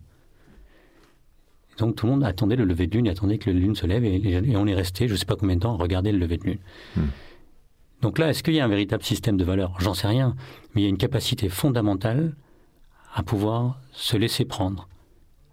donc 1.78 1.96
tout 1.96 2.06
le 2.06 2.12
monde 2.12 2.24
attendait 2.24 2.56
le 2.56 2.64
lever 2.64 2.86
de 2.86 2.96
lune, 2.96 3.08
attendait 3.08 3.38
que 3.38 3.50
la 3.50 3.58
lune 3.58 3.74
se 3.74 3.86
lève, 3.86 4.04
et, 4.04 4.56
on 4.56 4.66
est 4.66 4.74
resté, 4.74 5.08
je 5.08 5.14
ne 5.14 5.18
sais 5.18 5.26
pas 5.26 5.36
combien 5.36 5.56
de 5.56 5.60
temps, 5.60 5.74
à 5.74 5.76
regarder 5.76 6.12
le 6.12 6.18
lever 6.18 6.38
de 6.38 6.44
lune. 6.44 6.58
Hmm. 6.96 7.06
Donc 8.02 8.18
là, 8.18 8.28
est-ce 8.30 8.42
qu'il 8.42 8.54
y 8.54 8.60
a 8.60 8.64
un 8.64 8.68
véritable 8.68 9.02
système 9.02 9.36
de 9.36 9.44
valeurs? 9.44 9.74
J'en 9.80 9.94
sais 9.94 10.06
rien, 10.06 10.36
mais 10.74 10.82
il 10.82 10.84
y 10.84 10.86
a 10.86 10.90
une 10.90 10.98
capacité 10.98 11.48
fondamentale 11.48 12.34
à 13.14 13.22
pouvoir 13.22 13.80
se 13.92 14.16
laisser 14.16 14.44
prendre, 14.44 14.88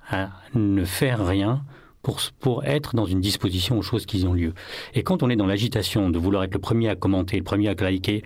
à 0.09 0.31
ne 0.53 0.83
faire 0.83 1.25
rien 1.25 1.63
pour, 2.01 2.19
pour 2.39 2.65
être 2.65 2.95
dans 2.95 3.05
une 3.05 3.21
disposition 3.21 3.77
aux 3.77 3.81
choses 3.81 4.05
qui 4.05 4.25
ont 4.25 4.33
lieu. 4.33 4.53
Et 4.93 5.03
quand 5.03 5.23
on 5.23 5.29
est 5.29 5.35
dans 5.35 5.45
l'agitation 5.45 6.09
de 6.09 6.19
vouloir 6.19 6.43
être 6.43 6.53
le 6.53 6.59
premier 6.59 6.89
à 6.89 6.95
commenter, 6.95 7.37
le 7.37 7.43
premier 7.43 7.69
à 7.69 7.73
liker, 7.73 8.23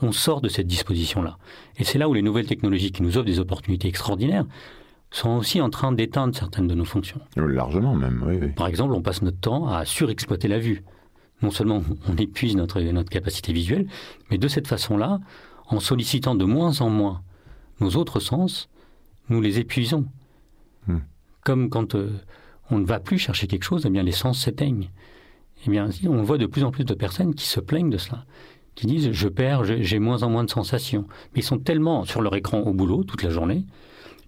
on 0.00 0.12
sort 0.12 0.40
de 0.40 0.48
cette 0.48 0.66
disposition-là. 0.66 1.38
Et 1.78 1.84
c'est 1.84 1.98
là 1.98 2.08
où 2.08 2.14
les 2.14 2.22
nouvelles 2.22 2.46
technologies 2.46 2.92
qui 2.92 3.02
nous 3.02 3.16
offrent 3.16 3.26
des 3.26 3.40
opportunités 3.40 3.88
extraordinaires 3.88 4.44
sont 5.10 5.30
aussi 5.30 5.60
en 5.60 5.70
train 5.70 5.92
d'éteindre 5.92 6.36
certaines 6.36 6.68
de 6.68 6.74
nos 6.74 6.84
fonctions. 6.84 7.20
Largement 7.36 7.94
même, 7.94 8.22
oui, 8.26 8.48
Par 8.48 8.66
exemple, 8.66 8.92
on 8.92 9.02
passe 9.02 9.22
notre 9.22 9.40
temps 9.40 9.68
à 9.68 9.84
surexploiter 9.84 10.48
la 10.48 10.58
vue. 10.58 10.84
Non 11.42 11.50
seulement 11.50 11.82
on 12.08 12.16
épuise 12.16 12.56
notre, 12.56 12.80
notre 12.80 13.10
capacité 13.10 13.52
visuelle, 13.52 13.86
mais 14.30 14.38
de 14.38 14.48
cette 14.48 14.66
façon-là, 14.66 15.20
en 15.68 15.80
sollicitant 15.80 16.34
de 16.34 16.44
moins 16.44 16.80
en 16.80 16.90
moins 16.90 17.22
nos 17.80 17.90
autres 17.90 18.20
sens, 18.20 18.68
nous 19.28 19.40
les 19.40 19.58
épuisons. 19.58 20.06
Hmm. 20.86 20.98
Comme 21.44 21.70
quand 21.70 21.94
euh, 21.94 22.10
on 22.70 22.78
ne 22.78 22.84
va 22.84 23.00
plus 23.00 23.18
chercher 23.18 23.46
quelque 23.46 23.64
chose, 23.64 23.84
eh 23.86 23.90
bien 23.90 24.02
les 24.02 24.12
sens 24.12 24.40
s'éteignent. 24.40 24.90
Eh 25.66 25.70
bien, 25.70 25.88
on 26.06 26.22
voit 26.22 26.38
de 26.38 26.46
plus 26.46 26.64
en 26.64 26.70
plus 26.70 26.84
de 26.84 26.94
personnes 26.94 27.34
qui 27.34 27.46
se 27.46 27.60
plaignent 27.60 27.90
de 27.90 27.98
cela, 27.98 28.24
qui 28.78 28.86
disent 28.86 29.10
je 29.10 29.28
perds, 29.28 29.64
j'ai 29.64 29.98
moins 29.98 30.22
en 30.22 30.30
moins 30.30 30.44
de 30.44 30.50
sensations. 30.50 31.04
Mais 31.34 31.40
ils 31.40 31.44
sont 31.44 31.58
tellement 31.58 32.04
sur 32.04 32.22
leur 32.22 32.36
écran 32.36 32.60
au 32.60 32.72
boulot 32.72 33.02
toute 33.02 33.24
la 33.24 33.30
journée, 33.30 33.64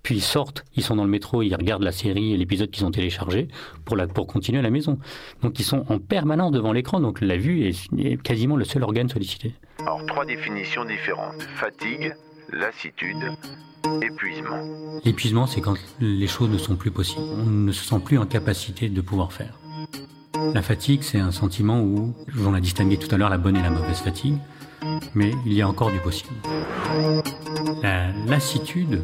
puis 0.02 0.16
ils 0.16 0.22
sortent, 0.22 0.64
ils 0.74 0.82
sont 0.82 0.96
dans 0.96 1.04
le 1.04 1.10
métro, 1.10 1.42
ils 1.42 1.54
regardent 1.54 1.84
la 1.84 1.92
série 1.92 2.32
et 2.32 2.36
l'épisode 2.36 2.68
qu'ils 2.68 2.84
ont 2.84 2.90
téléchargé 2.90 3.46
pour, 3.84 3.96
la, 3.96 4.08
pour 4.08 4.26
continuer 4.26 4.58
à 4.58 4.62
la 4.62 4.70
maison. 4.70 4.98
Donc 5.42 5.60
ils 5.60 5.64
sont 5.64 5.84
en 5.88 6.00
permanence 6.00 6.50
devant 6.50 6.72
l'écran, 6.72 6.98
donc 6.98 7.20
la 7.20 7.36
vue 7.36 7.68
est 7.68 8.22
quasiment 8.22 8.56
le 8.56 8.64
seul 8.64 8.82
organe 8.82 9.08
sollicité. 9.08 9.54
Alors 9.78 10.04
trois 10.06 10.26
définitions 10.26 10.84
différentes 10.84 11.42
fatigue, 11.54 12.12
lassitude, 12.52 13.22
épuisement. 14.02 15.00
L'épuisement, 15.04 15.46
c'est 15.46 15.60
quand 15.60 15.76
les 16.00 16.26
choses 16.26 16.50
ne 16.50 16.58
sont 16.58 16.74
plus 16.74 16.90
possibles. 16.90 17.22
On 17.38 17.44
ne 17.46 17.70
se 17.70 17.84
sent 17.84 18.00
plus 18.04 18.18
en 18.18 18.26
capacité 18.26 18.88
de 18.88 19.00
pouvoir 19.00 19.32
faire. 19.32 19.59
La 20.54 20.62
fatigue, 20.62 21.02
c'est 21.02 21.18
un 21.18 21.30
sentiment 21.30 21.80
où, 21.80 22.14
on 22.38 22.54
a 22.54 22.60
distingué 22.60 22.96
tout 22.96 23.12
à 23.14 23.18
l'heure 23.18 23.30
la 23.30 23.38
bonne 23.38 23.56
et 23.56 23.62
la 23.62 23.70
mauvaise 23.70 23.98
fatigue, 23.98 24.36
mais 25.14 25.32
il 25.46 25.52
y 25.52 25.62
a 25.62 25.68
encore 25.68 25.90
du 25.90 25.98
possible. 25.98 26.34
La 27.82 28.12
lassitude, 28.26 29.02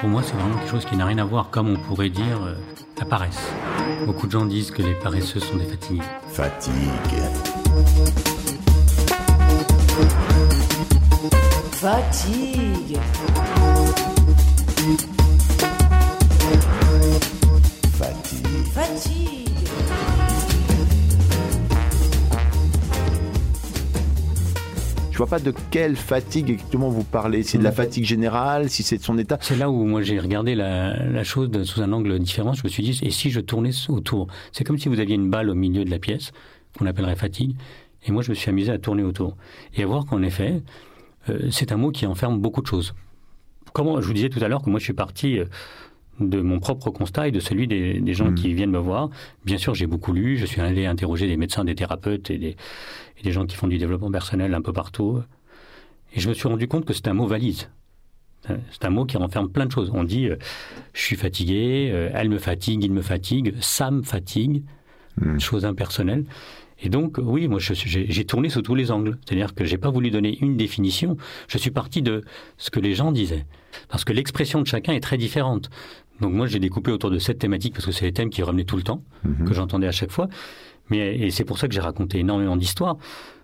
pour 0.00 0.08
moi, 0.08 0.22
c'est 0.22 0.34
vraiment 0.34 0.56
quelque 0.56 0.70
chose 0.70 0.84
qui 0.84 0.96
n'a 0.96 1.06
rien 1.06 1.18
à 1.18 1.24
voir, 1.24 1.50
comme 1.50 1.70
on 1.70 1.76
pourrait 1.76 2.10
dire, 2.10 2.42
euh, 2.44 2.54
la 2.98 3.04
paresse. 3.04 3.40
Beaucoup 4.06 4.26
de 4.26 4.32
gens 4.32 4.44
disent 4.44 4.70
que 4.70 4.82
les 4.82 4.94
paresseux 4.94 5.40
sont 5.40 5.56
des 5.56 5.64
fatigués. 5.64 6.02
Fatigue. 6.28 6.72
Fatigue. 11.72 12.98
Fatigue. 17.98 18.46
Fatigue. 18.72 19.41
Je 25.12 25.18
vois 25.18 25.26
pas 25.26 25.38
de 25.38 25.52
quelle 25.70 25.94
fatigue 25.94 26.50
exactement 26.50 26.88
vous 26.88 27.04
parlez. 27.04 27.42
C'est 27.42 27.58
de 27.58 27.62
la 27.62 27.70
fatigue 27.70 28.04
générale, 28.04 28.70
si 28.70 28.82
c'est 28.82 28.96
de 28.96 29.02
son 29.02 29.18
état. 29.18 29.36
C'est 29.42 29.56
là 29.56 29.70
où 29.70 29.84
moi 29.84 30.00
j'ai 30.00 30.18
regardé 30.18 30.54
la, 30.54 31.22
chose 31.22 31.50
sous 31.64 31.82
un 31.82 31.92
angle 31.92 32.18
différent. 32.18 32.54
Je 32.54 32.62
me 32.64 32.68
suis 32.70 32.82
dit, 32.82 32.98
et 33.02 33.10
si 33.10 33.30
je 33.30 33.40
tournais 33.40 33.72
autour? 33.90 34.28
C'est 34.52 34.64
comme 34.64 34.78
si 34.78 34.88
vous 34.88 35.00
aviez 35.00 35.14
une 35.14 35.28
balle 35.28 35.50
au 35.50 35.54
milieu 35.54 35.84
de 35.84 35.90
la 35.90 35.98
pièce, 35.98 36.32
qu'on 36.78 36.86
appellerait 36.86 37.16
fatigue. 37.16 37.54
Et 38.06 38.10
moi, 38.10 38.22
je 38.22 38.30
me 38.30 38.34
suis 38.34 38.48
amusé 38.48 38.72
à 38.72 38.78
tourner 38.78 39.02
autour. 39.02 39.36
Et 39.76 39.82
à 39.82 39.86
voir 39.86 40.06
qu'en 40.06 40.22
effet, 40.22 40.62
euh, 41.28 41.50
c'est 41.50 41.72
un 41.72 41.76
mot 41.76 41.90
qui 41.90 42.06
enferme 42.06 42.40
beaucoup 42.40 42.62
de 42.62 42.66
choses 42.66 42.94
comment 43.72 44.00
je 44.00 44.06
vous 44.06 44.12
disais 44.12 44.28
tout 44.28 44.42
à 44.42 44.48
l'heure 44.48 44.62
que 44.62 44.70
moi 44.70 44.78
je 44.78 44.84
suis 44.84 44.92
parti 44.92 45.38
euh, 45.38 45.46
de 46.20 46.40
mon 46.40 46.60
propre 46.60 46.90
constat 46.90 47.28
et 47.28 47.30
de 47.30 47.40
celui 47.40 47.66
des, 47.66 48.14
gens 48.14 48.30
hmm. 48.30 48.34
qui 48.34 48.54
viennent 48.54 48.70
me 48.70 48.78
voir. 48.78 49.10
Bien 49.44 49.58
sûr, 49.58 49.74
j'ai 49.74 49.86
beaucoup 49.86 50.12
lu, 50.12 50.36
je 50.36 50.46
suis 50.46 50.60
allé 50.60 50.86
interroger 50.86 51.26
des 51.26 51.36
médecins, 51.36 51.64
des 51.64 51.74
thérapeutes 51.74 52.30
et 52.30 52.38
des, 52.38 52.56
gens 53.32 53.46
qui 53.46 53.56
font 53.56 53.68
du 53.68 53.78
développement 53.78 54.10
personnel 54.10 54.54
un 54.54 54.62
peu 54.62 54.72
partout. 54.72 55.22
Et 56.14 56.20
je 56.20 56.28
me 56.28 56.34
suis 56.34 56.48
rendu 56.48 56.68
compte 56.68 56.84
que 56.84 56.92
c'est 56.92 57.08
un 57.08 57.14
mot 57.14 57.26
valise. 57.26 57.70
Euh, 58.50 58.56
c'est 58.70 58.84
un 58.84 58.90
mot 58.90 59.04
qui 59.04 59.16
renferme 59.16 59.48
plein 59.48 59.66
de 59.66 59.72
choses. 59.72 59.90
On 59.94 60.04
dit 60.04 60.28
euh, 60.28 60.36
je 60.92 61.00
suis 61.00 61.16
fatigué, 61.16 62.10
elle 62.12 62.28
me 62.28 62.38
fatigue, 62.38 62.84
il 62.84 62.92
me 62.92 63.02
fatigue, 63.02 63.54
ça 63.60 63.90
me 63.90 64.02
fatigue, 64.02 64.64
hmm. 65.20 65.38
chose 65.38 65.64
impersonnelle. 65.64 66.24
Et 66.82 66.88
donc, 66.88 67.18
oui, 67.18 67.46
moi, 67.46 67.60
j'ai 67.60 68.24
tourné 68.24 68.50
sous 68.50 68.60
tous 68.60 68.74
les 68.74 68.90
angles. 68.90 69.16
C'est-à-dire 69.24 69.54
que 69.54 69.64
j'ai 69.64 69.78
pas 69.78 69.90
voulu 69.90 70.10
donner 70.10 70.36
une 70.40 70.56
définition. 70.56 71.16
Je 71.46 71.56
suis 71.56 71.70
parti 71.70 72.02
de 72.02 72.24
ce 72.58 72.70
que 72.70 72.80
les 72.80 72.94
gens 72.94 73.12
disaient. 73.12 73.46
Parce 73.88 74.04
que 74.04 74.12
l'expression 74.12 74.60
de 74.60 74.66
chacun 74.66 74.92
est 74.92 75.00
très 75.00 75.16
différente. 75.16 75.70
Donc 76.20 76.32
moi, 76.32 76.46
j'ai 76.46 76.58
découpé 76.58 76.90
autour 76.92 77.10
de 77.10 77.18
cette 77.18 77.38
thématique 77.38 77.74
parce 77.74 77.86
que 77.86 77.92
c'est 77.92 78.04
les 78.04 78.12
thèmes 78.12 78.30
qui 78.30 78.42
revenaient 78.42 78.64
tout 78.64 78.76
le 78.76 78.82
temps, 78.82 79.02
mhm. 79.24 79.46
que 79.46 79.54
j'entendais 79.54 79.86
à 79.86 79.92
chaque 79.92 80.12
fois. 80.12 80.28
Mais, 80.90 81.16
et 81.18 81.30
c'est 81.30 81.44
pour 81.44 81.58
ça 81.58 81.68
que 81.68 81.74
j'ai 81.74 81.80
raconté 81.80 82.18
énormément 82.18 82.56
d'histoires. 82.56 82.96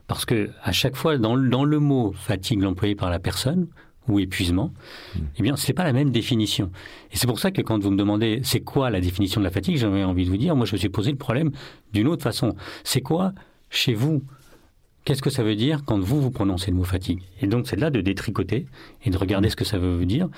Parce 0.06 0.24
que 0.24 0.50
à 0.62 0.72
chaque 0.72 0.96
fois, 0.96 1.18
dans, 1.18 1.36
dans 1.36 1.64
le 1.64 1.78
mot 1.80 2.12
fatigue 2.12 2.64
employé 2.64 2.94
par 2.94 3.10
la 3.10 3.18
personne, 3.18 3.68
ou 4.08 4.18
épuisement, 4.18 4.72
mm. 5.14 5.20
eh 5.36 5.42
bien, 5.42 5.56
c'est 5.56 5.74
pas 5.74 5.84
la 5.84 5.92
même 5.92 6.10
définition. 6.10 6.70
Et 7.12 7.16
c'est 7.16 7.26
pour 7.26 7.38
ça 7.38 7.50
que 7.50 7.60
quand 7.60 7.78
vous 7.78 7.90
me 7.90 7.96
demandez 7.96 8.40
c'est 8.42 8.60
quoi 8.60 8.90
la 8.90 9.00
définition 9.00 9.40
de 9.40 9.44
la 9.44 9.50
fatigue, 9.50 9.76
j'avais 9.76 10.02
envie 10.02 10.24
de 10.24 10.30
vous 10.30 10.38
dire, 10.38 10.56
moi, 10.56 10.66
je 10.66 10.72
me 10.72 10.78
suis 10.78 10.88
posé 10.88 11.10
le 11.10 11.18
problème 11.18 11.50
d'une 11.92 12.08
autre 12.08 12.22
façon. 12.22 12.54
C'est 12.84 13.02
quoi, 13.02 13.32
chez 13.70 13.94
vous, 13.94 14.22
Qu'est-ce 15.04 15.22
que 15.22 15.30
ça 15.30 15.42
veut 15.42 15.56
dire 15.56 15.84
quand 15.86 15.98
vous, 15.98 16.20
vous 16.20 16.30
prononcez 16.30 16.70
le 16.70 16.76
mot 16.76 16.84
fatigue? 16.84 17.22
Et 17.40 17.46
donc, 17.46 17.66
c'est 17.66 17.76
là 17.76 17.88
de 17.88 18.02
détricoter 18.02 18.66
et 19.06 19.08
de 19.08 19.16
regarder 19.16 19.48
ce 19.48 19.56
que 19.56 19.64
ça 19.64 19.78
veut 19.78 20.04
dire 20.04 20.28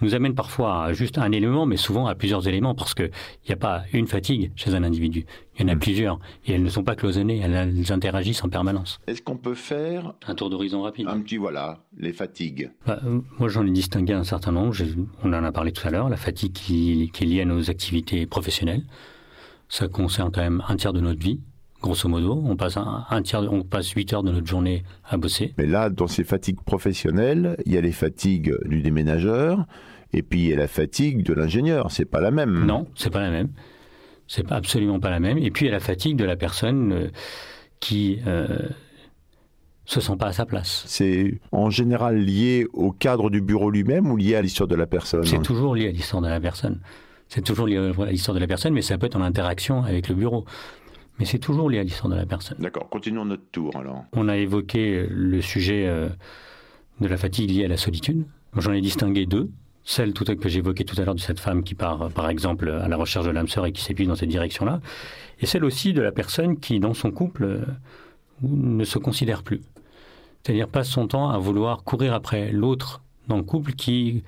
nous 0.00 0.14
amène 0.14 0.34
parfois 0.34 0.84
à 0.84 0.92
juste 0.92 1.18
un 1.18 1.32
élément, 1.32 1.66
mais 1.66 1.76
souvent 1.76 2.06
à 2.06 2.14
plusieurs 2.14 2.46
éléments, 2.48 2.74
parce 2.74 2.94
qu'il 2.94 3.10
n'y 3.48 3.52
a 3.52 3.56
pas 3.56 3.82
une 3.92 4.06
fatigue 4.06 4.52
chez 4.56 4.74
un 4.74 4.82
individu. 4.82 5.26
Il 5.56 5.62
y 5.62 5.64
en 5.64 5.68
a 5.68 5.74
mm. 5.74 5.78
plusieurs, 5.78 6.18
et 6.46 6.52
elles 6.52 6.62
ne 6.62 6.68
sont 6.68 6.84
pas 6.84 6.94
cloisonnées, 6.94 7.38
elles, 7.38 7.92
interagissent 7.92 8.44
en 8.44 8.48
permanence. 8.48 9.00
Est-ce 9.06 9.22
qu'on 9.22 9.36
peut 9.36 9.54
faire 9.54 10.14
un 10.26 10.34
tour 10.34 10.50
d'horizon 10.50 10.82
rapide 10.82 11.08
Un 11.08 11.20
petit, 11.20 11.36
voilà, 11.36 11.80
les 11.96 12.12
fatigues. 12.12 12.70
Bah, 12.86 13.00
euh, 13.04 13.20
moi, 13.38 13.48
j'en 13.48 13.66
ai 13.66 13.70
distingué 13.70 14.12
un 14.12 14.24
certain 14.24 14.52
nombre. 14.52 14.74
On 15.24 15.32
en 15.32 15.44
a 15.44 15.52
parlé 15.52 15.72
tout 15.72 15.86
à 15.86 15.90
l'heure. 15.90 16.08
La 16.08 16.16
fatigue 16.16 16.52
qui, 16.52 17.10
qui 17.12 17.24
est 17.24 17.26
liée 17.26 17.40
à 17.42 17.44
nos 17.44 17.70
activités 17.70 18.26
professionnelles, 18.26 18.84
ça 19.68 19.88
concerne 19.88 20.30
quand 20.32 20.40
même 20.40 20.62
un 20.68 20.76
tiers 20.76 20.92
de 20.92 21.00
notre 21.00 21.20
vie 21.20 21.40
grosso 21.80 22.08
modo. 22.08 22.42
On 22.44 22.56
passe 22.56 22.76
un, 22.76 23.22
tiers, 23.22 23.52
on 23.52 23.62
passe 23.62 23.90
8 23.90 24.12
heures 24.12 24.22
de 24.22 24.32
notre 24.32 24.46
journée 24.46 24.84
à 25.08 25.16
bosser. 25.16 25.54
Mais 25.58 25.66
là, 25.66 25.90
dans 25.90 26.08
ces 26.08 26.24
fatigues 26.24 26.60
professionnelles, 26.64 27.56
il 27.66 27.72
y 27.72 27.78
a 27.78 27.80
les 27.80 27.92
fatigues 27.92 28.54
du 28.64 28.82
déménageur, 28.82 29.66
et 30.12 30.22
puis 30.22 30.40
il 30.40 30.48
y 30.48 30.52
a 30.52 30.56
la 30.56 30.68
fatigue 30.68 31.22
de 31.22 31.34
l'ingénieur. 31.34 31.90
C'est 31.90 32.04
pas 32.04 32.20
la 32.20 32.30
même. 32.30 32.66
Non, 32.66 32.86
c'est 32.94 33.10
pas 33.10 33.20
la 33.20 33.30
même. 33.30 33.48
C'est 34.26 34.46
pas 34.46 34.56
absolument 34.56 35.00
pas 35.00 35.10
la 35.10 35.20
même. 35.20 35.38
Et 35.38 35.50
puis 35.50 35.66
il 35.66 35.68
y 35.68 35.70
a 35.70 35.74
la 35.74 35.80
fatigue 35.80 36.16
de 36.16 36.24
la 36.24 36.36
personne 36.36 36.92
euh, 36.92 37.08
qui 37.80 38.18
euh, 38.26 38.68
se 39.86 40.00
sent 40.00 40.16
pas 40.18 40.26
à 40.26 40.32
sa 40.32 40.44
place. 40.44 40.84
C'est 40.86 41.40
en 41.50 41.70
général 41.70 42.18
lié 42.18 42.66
au 42.74 42.92
cadre 42.92 43.30
du 43.30 43.40
bureau 43.40 43.70
lui-même 43.70 44.10
ou 44.10 44.16
lié 44.16 44.36
à 44.36 44.42
l'histoire 44.42 44.68
de 44.68 44.74
la 44.74 44.86
personne? 44.86 45.24
C'est 45.24 45.42
toujours 45.42 45.74
lié 45.74 45.88
à 45.88 45.90
l'histoire 45.90 46.22
de 46.22 46.28
la 46.28 46.40
personne. 46.40 46.80
C'est 47.28 47.42
toujours 47.42 47.66
lié 47.66 47.76
à 47.78 48.10
l'histoire 48.10 48.34
de 48.34 48.40
la 48.40 48.46
personne, 48.46 48.74
mais 48.74 48.82
ça 48.82 48.98
peut 48.98 49.06
être 49.06 49.16
en 49.16 49.22
interaction 49.22 49.82
avec 49.82 50.08
le 50.08 50.14
bureau. 50.14 50.44
Mais 51.18 51.24
c'est 51.24 51.38
toujours 51.38 51.68
lié 51.68 51.78
à 51.78 51.82
l'histoire 51.82 52.10
de 52.10 52.16
la 52.16 52.26
personne. 52.26 52.58
D'accord, 52.60 52.88
continuons 52.88 53.24
notre 53.24 53.50
tour 53.50 53.76
alors. 53.76 54.04
On 54.12 54.28
a 54.28 54.36
évoqué 54.36 55.06
le 55.10 55.40
sujet 55.40 55.86
euh, 55.86 56.08
de 57.00 57.08
la 57.08 57.16
fatigue 57.16 57.50
liée 57.50 57.64
à 57.64 57.68
la 57.68 57.76
solitude. 57.76 58.24
J'en 58.56 58.72
ai 58.72 58.80
distingué 58.80 59.26
deux. 59.26 59.50
Celle 59.84 60.12
tout 60.12 60.24
que 60.24 60.48
j'évoquais 60.48 60.84
tout 60.84 61.00
à 61.00 61.04
l'heure 61.04 61.14
de 61.14 61.20
cette 61.20 61.40
femme 61.40 61.64
qui 61.64 61.74
part, 61.74 62.10
par 62.10 62.28
exemple, 62.28 62.68
à 62.68 62.88
la 62.88 62.96
recherche 62.96 63.24
de 63.24 63.30
l'âme 63.30 63.48
sœur 63.48 63.64
et 63.64 63.72
qui 63.72 63.82
s'épuise 63.82 64.06
dans 64.06 64.16
cette 64.16 64.28
direction-là. 64.28 64.80
Et 65.40 65.46
celle 65.46 65.64
aussi 65.64 65.94
de 65.94 66.02
la 66.02 66.12
personne 66.12 66.58
qui, 66.58 66.78
dans 66.78 66.92
son 66.92 67.10
couple, 67.10 67.44
euh, 67.44 67.64
ne 68.42 68.84
se 68.84 68.98
considère 68.98 69.42
plus. 69.42 69.62
C'est-à-dire 70.42 70.68
passe 70.68 70.88
son 70.88 71.08
temps 71.08 71.30
à 71.30 71.38
vouloir 71.38 71.84
courir 71.84 72.12
après 72.14 72.52
l'autre 72.52 73.02
dans 73.28 73.36
le 73.36 73.42
couple 73.42 73.72
qui 73.72 74.22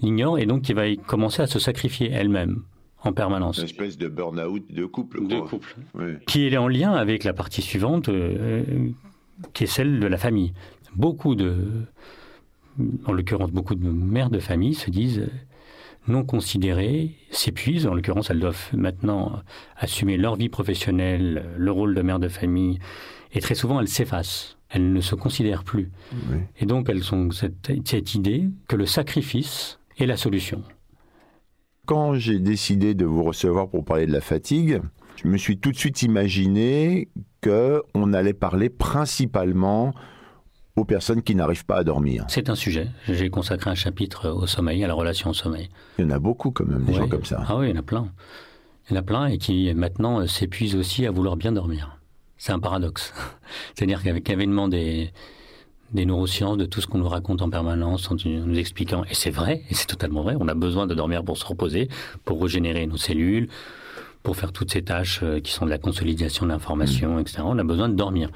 l'ignore 0.00 0.38
et 0.38 0.46
donc 0.46 0.62
qui 0.62 0.72
va 0.72 0.94
commencer 0.94 1.42
à 1.42 1.46
se 1.46 1.58
sacrifier 1.58 2.10
elle-même 2.10 2.62
en 3.02 3.12
permanence. 3.12 3.58
Une 3.58 3.64
espèce 3.64 3.98
de 3.98 4.08
burn-out 4.08 4.64
de 4.70 4.84
couple. 4.84 5.26
De 5.26 5.40
couple. 5.40 5.76
Qui 6.26 6.46
est 6.46 6.56
en 6.56 6.68
lien 6.68 6.92
avec 6.92 7.24
la 7.24 7.32
partie 7.32 7.62
suivante, 7.62 8.08
euh, 8.08 8.62
qui 9.52 9.64
est 9.64 9.68
celle 9.68 10.00
de 10.00 10.06
la 10.06 10.18
famille. 10.18 10.52
Beaucoup 10.96 11.34
de, 11.34 11.56
en 13.06 13.12
l'occurrence, 13.12 13.50
beaucoup 13.50 13.74
de 13.74 13.88
mères 13.88 14.30
de 14.30 14.38
famille 14.38 14.74
se 14.74 14.90
disent 14.90 15.28
non 16.08 16.24
considérées, 16.24 17.14
s'épuisent. 17.30 17.86
En 17.86 17.94
l'occurrence, 17.94 18.30
elles 18.30 18.40
doivent 18.40 18.70
maintenant 18.72 19.40
assumer 19.76 20.16
leur 20.16 20.36
vie 20.36 20.48
professionnelle, 20.48 21.44
le 21.56 21.70
rôle 21.70 21.94
de 21.94 22.02
mère 22.02 22.18
de 22.18 22.28
famille, 22.28 22.78
et 23.32 23.40
très 23.40 23.54
souvent, 23.54 23.80
elles 23.80 23.88
s'effacent. 23.88 24.56
Elles 24.70 24.92
ne 24.92 25.00
se 25.00 25.14
considèrent 25.14 25.64
plus. 25.64 25.90
Et 26.58 26.66
donc, 26.66 26.88
elles 26.88 27.12
ont 27.14 27.30
cette, 27.32 27.72
cette 27.84 28.14
idée 28.14 28.48
que 28.68 28.76
le 28.76 28.86
sacrifice 28.86 29.80
est 29.98 30.06
la 30.06 30.16
solution. 30.16 30.62
Quand 31.90 32.14
j'ai 32.14 32.38
décidé 32.38 32.94
de 32.94 33.04
vous 33.04 33.24
recevoir 33.24 33.68
pour 33.68 33.84
parler 33.84 34.06
de 34.06 34.12
la 34.12 34.20
fatigue, 34.20 34.80
je 35.16 35.26
me 35.26 35.36
suis 35.36 35.58
tout 35.58 35.72
de 35.72 35.76
suite 35.76 36.02
imaginé 36.02 37.08
que 37.40 37.82
on 37.94 38.12
allait 38.12 38.32
parler 38.32 38.68
principalement 38.70 39.92
aux 40.76 40.84
personnes 40.84 41.20
qui 41.20 41.34
n'arrivent 41.34 41.64
pas 41.64 41.78
à 41.78 41.82
dormir. 41.82 42.26
C'est 42.28 42.48
un 42.48 42.54
sujet. 42.54 42.86
J'ai 43.08 43.28
consacré 43.28 43.70
un 43.70 43.74
chapitre 43.74 44.30
au 44.30 44.46
sommeil, 44.46 44.84
à 44.84 44.86
la 44.86 44.94
relation 44.94 45.30
au 45.30 45.34
sommeil. 45.34 45.68
Il 45.98 46.04
y 46.04 46.06
en 46.06 46.10
a 46.10 46.20
beaucoup 46.20 46.52
quand 46.52 46.64
même, 46.64 46.84
des 46.84 46.94
gens 46.94 47.08
comme 47.08 47.24
ça. 47.24 47.42
Ah 47.48 47.56
oui, 47.56 47.66
il 47.66 47.70
y 47.70 47.76
en 47.76 47.80
a 47.80 47.82
plein. 47.82 48.06
Il 48.88 48.94
y 48.94 48.96
en 48.96 49.00
a 49.00 49.02
plein 49.02 49.26
et 49.26 49.38
qui 49.38 49.74
maintenant 49.74 50.24
s'épuisent 50.28 50.76
aussi 50.76 51.06
à 51.06 51.10
vouloir 51.10 51.36
bien 51.36 51.50
dormir. 51.50 51.98
C'est 52.36 52.52
un 52.52 52.60
paradoxe. 52.60 53.12
C'est-à-dire 53.74 54.04
qu'avec 54.04 54.28
l'avènement 54.28 54.68
des, 54.68 55.10
des 55.92 56.06
neurosciences, 56.06 56.56
de 56.56 56.66
tout 56.66 56.80
ce 56.80 56.86
qu'on 56.86 56.98
nous 56.98 57.08
raconte 57.08 57.42
en 57.42 57.50
permanence, 57.50 58.10
en 58.10 58.16
nous 58.24 58.58
expliquant, 58.58 59.04
et 59.04 59.14
c'est 59.14 59.30
vrai, 59.30 59.62
et 59.70 59.74
c'est 59.74 59.86
totalement 59.86 60.22
vrai, 60.22 60.36
on 60.38 60.48
a 60.48 60.54
besoin 60.54 60.86
de 60.86 60.94
dormir 60.94 61.24
pour 61.24 61.36
se 61.36 61.44
reposer, 61.44 61.88
pour 62.24 62.42
régénérer 62.42 62.86
nos 62.86 62.96
cellules, 62.96 63.48
pour 64.22 64.36
faire 64.36 64.52
toutes 64.52 64.70
ces 64.70 64.82
tâches 64.82 65.20
euh, 65.22 65.40
qui 65.40 65.52
sont 65.52 65.64
de 65.64 65.70
la 65.70 65.78
consolidation 65.78 66.44
de 66.44 66.50
l'information, 66.50 67.16
mmh. 67.16 67.20
etc. 67.20 67.38
On 67.44 67.58
a 67.58 67.64
besoin 67.64 67.88
de 67.88 67.94
dormir. 67.94 68.30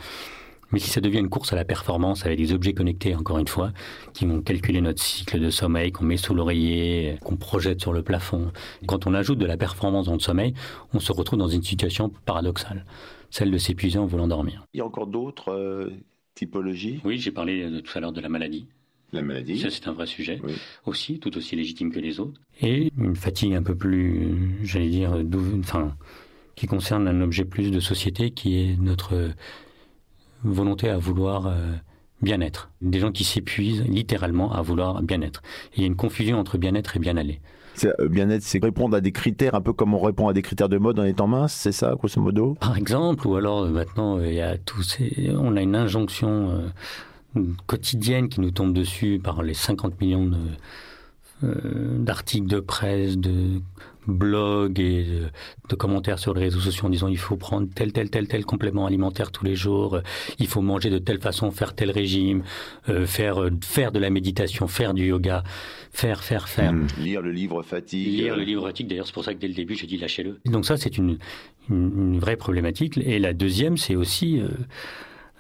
Mais 0.73 0.81
si 0.81 0.91
ça 0.91 1.01
devient 1.01 1.19
une 1.19 1.29
course 1.29 1.53
à 1.53 1.57
la 1.57 1.65
performance 1.65 2.27
avec 2.27 2.39
des 2.39 2.53
objets 2.53 2.73
connectés, 2.73 3.15
encore 3.15 3.39
une 3.39 3.47
fois, 3.47 3.73
qui 4.13 4.27
vont 4.27 4.41
calculer 4.41 4.81
notre 4.81 5.01
cycle 5.01 5.39
de 5.39 5.51
sommeil, 5.51 5.93
qu'on 5.93 6.05
met 6.05 6.17
sous 6.17 6.35
l'oreiller, 6.35 7.17
qu'on 7.23 7.37
projette 7.37 7.81
sur 7.81 7.93
le 7.93 8.03
plafond, 8.03 8.51
quand 8.87 9.07
on 9.07 9.15
ajoute 9.15 9.39
de 9.39 9.47
la 9.47 9.57
performance 9.57 10.07
dans 10.07 10.15
le 10.15 10.21
sommeil, 10.21 10.55
on 10.93 10.99
se 10.99 11.13
retrouve 11.13 11.39
dans 11.39 11.49
une 11.49 11.63
situation 11.63 12.11
paradoxale, 12.25 12.85
celle 13.31 13.53
de 13.53 13.59
s'épuiser 13.59 14.01
en 14.01 14.07
voulant 14.07 14.27
dormir. 14.27 14.67
Il 14.75 14.79
y 14.79 14.81
a 14.81 14.87
encore 14.87 15.07
d'autres 15.07 15.53
euh, 15.53 15.91
typologie 16.35 17.01
Oui, 17.05 17.19
j'ai 17.19 17.31
parlé 17.31 17.63
euh, 17.63 17.81
tout 17.81 17.97
à 17.97 18.01
l'heure 18.01 18.13
de 18.13 18.21
la 18.21 18.29
maladie. 18.29 18.67
La 19.13 19.23
maladie. 19.23 19.59
Ça, 19.59 19.71
c'est 19.71 19.87
un 19.87 19.93
vrai 19.93 20.07
sujet. 20.07 20.41
Aussi, 20.87 21.21
tout 21.21 21.37
aussi 21.37 21.55
légitime 21.55 21.93
que 21.93 22.01
les 22.01 22.19
autres. 22.19 22.41
Et 22.61 22.93
une 22.99 23.15
fatigue 23.15 23.55
un 23.55 23.63
peu 23.63 23.77
plus, 23.77 24.57
j'allais 24.65 24.89
dire, 24.89 25.17
enfin, 25.61 25.97
qui 26.57 26.67
concerne 26.67 27.07
un 27.07 27.21
objet 27.21 27.45
plus 27.45 27.71
de 27.71 27.79
société, 27.79 28.33
qui 28.33 28.59
est 28.59 28.77
notre 28.77 29.33
volonté 30.43 30.89
à 30.89 30.99
vouloir 30.99 31.47
euh, 31.47 31.73
bien-être. 32.23 32.71
Des 32.81 32.99
gens 32.99 33.13
qui 33.13 33.25
s'épuisent 33.25 33.83
littéralement 33.83 34.53
à 34.53 34.63
vouloir 34.63 35.03
bien-être. 35.03 35.43
Il 35.77 35.81
y 35.81 35.85
a 35.85 35.87
une 35.87 35.97
confusion 35.97 36.39
entre 36.39 36.59
bien-être 36.59 36.97
et 36.97 37.01
bien-aller. 37.01 37.41
Euh, 37.85 38.09
bien-être, 38.09 38.43
c'est 38.43 38.63
répondre 38.63 38.97
à 38.97 39.01
des 39.01 39.13
critères, 39.13 39.55
un 39.55 39.61
peu 39.61 39.73
comme 39.73 39.95
on 39.95 40.01
répond 40.01 40.29
à 40.29 40.33
des 40.33 40.43
critères 40.43 40.69
de 40.69 40.79
mode 40.79 40.99
en 40.99 41.05
étant 41.05 41.27
mince, 41.27 41.53
c'est 41.53 41.73
ça, 41.73 41.95
grosso 41.95 42.21
modo? 42.21 42.57
Par 42.61 42.77
exemple, 42.77 43.27
ou 43.27 43.37
alors 43.37 43.63
euh, 43.63 43.71
maintenant, 43.71 44.19
euh, 44.19 44.27
il 44.27 44.35
y 44.35 44.41
a 44.41 44.57
tous 44.59 44.99
on 45.37 45.57
a 45.57 45.63
une 45.63 45.77
injonction 45.77 46.63
quotidienne 47.67 48.29
qui 48.29 48.41
nous 48.41 48.51
tombe 48.51 48.73
dessus 48.73 49.21
par 49.23 49.43
les 49.43 49.55
50 49.55 50.01
millions 50.01 50.31
d'articles 51.43 52.47
de 52.47 52.61
presse, 52.61 53.19
de 53.19 53.61
blog 54.07 54.81
et 54.81 55.05
de, 55.69 55.75
commentaires 55.75 56.19
sur 56.19 56.35
les 56.35 56.43
réseaux 56.43 56.61
sociaux 56.61 56.87
en 56.87 56.91
disant 56.91 57.09
il 57.09 57.19
faut 57.19 57.37
prendre 57.37 57.69
tel, 57.75 57.93
tel, 57.93 58.11
tel, 58.11 58.29
tel 58.29 58.45
complément 58.45 58.87
alimentaire 58.87 59.31
tous 59.33 59.45
les 59.45 59.57
jours, 59.57 59.97
euh, 59.97 60.03
il 60.39 60.47
faut 60.47 60.63
manger 60.63 60.91
de 60.91 60.99
telle 60.99 61.21
façon, 61.21 61.51
faire 61.51 61.75
tel 61.75 61.91
régime, 61.91 62.43
euh, 62.89 63.07
faire, 63.07 63.43
euh, 63.43 63.51
faire 63.63 63.93
de 63.93 63.99
la 63.99 64.11
méditation, 64.11 64.69
faire 64.69 64.95
du 64.95 65.07
yoga, 65.07 65.43
faire, 65.93 66.23
faire, 66.23 66.49
faire. 66.49 66.73
Hmm. 66.73 66.87
Lire 66.99 67.23
le 67.23 67.33
livre 67.33 67.63
fatigue. 67.63 68.07
Lire 68.07 68.37
le 68.37 68.43
livre 68.43 68.67
fatigue, 68.67 68.89
d'ailleurs, 68.89 69.07
c'est 69.07 69.15
pour 69.15 69.25
ça 69.25 69.35
que 69.35 69.39
dès 69.41 69.49
le 69.49 69.55
début, 69.55 69.75
j'ai 69.75 69.87
dit 69.87 69.99
lâchez-le. 69.99 70.41
Donc 70.45 70.65
ça, 70.65 70.77
c'est 70.77 70.97
une, 70.97 71.19
une, 71.71 72.19
vraie 72.19 72.37
problématique. 72.37 72.99
Et 72.99 73.19
la 73.19 73.33
deuxième, 73.33 73.77
c'est 73.77 73.97
aussi... 73.97 74.41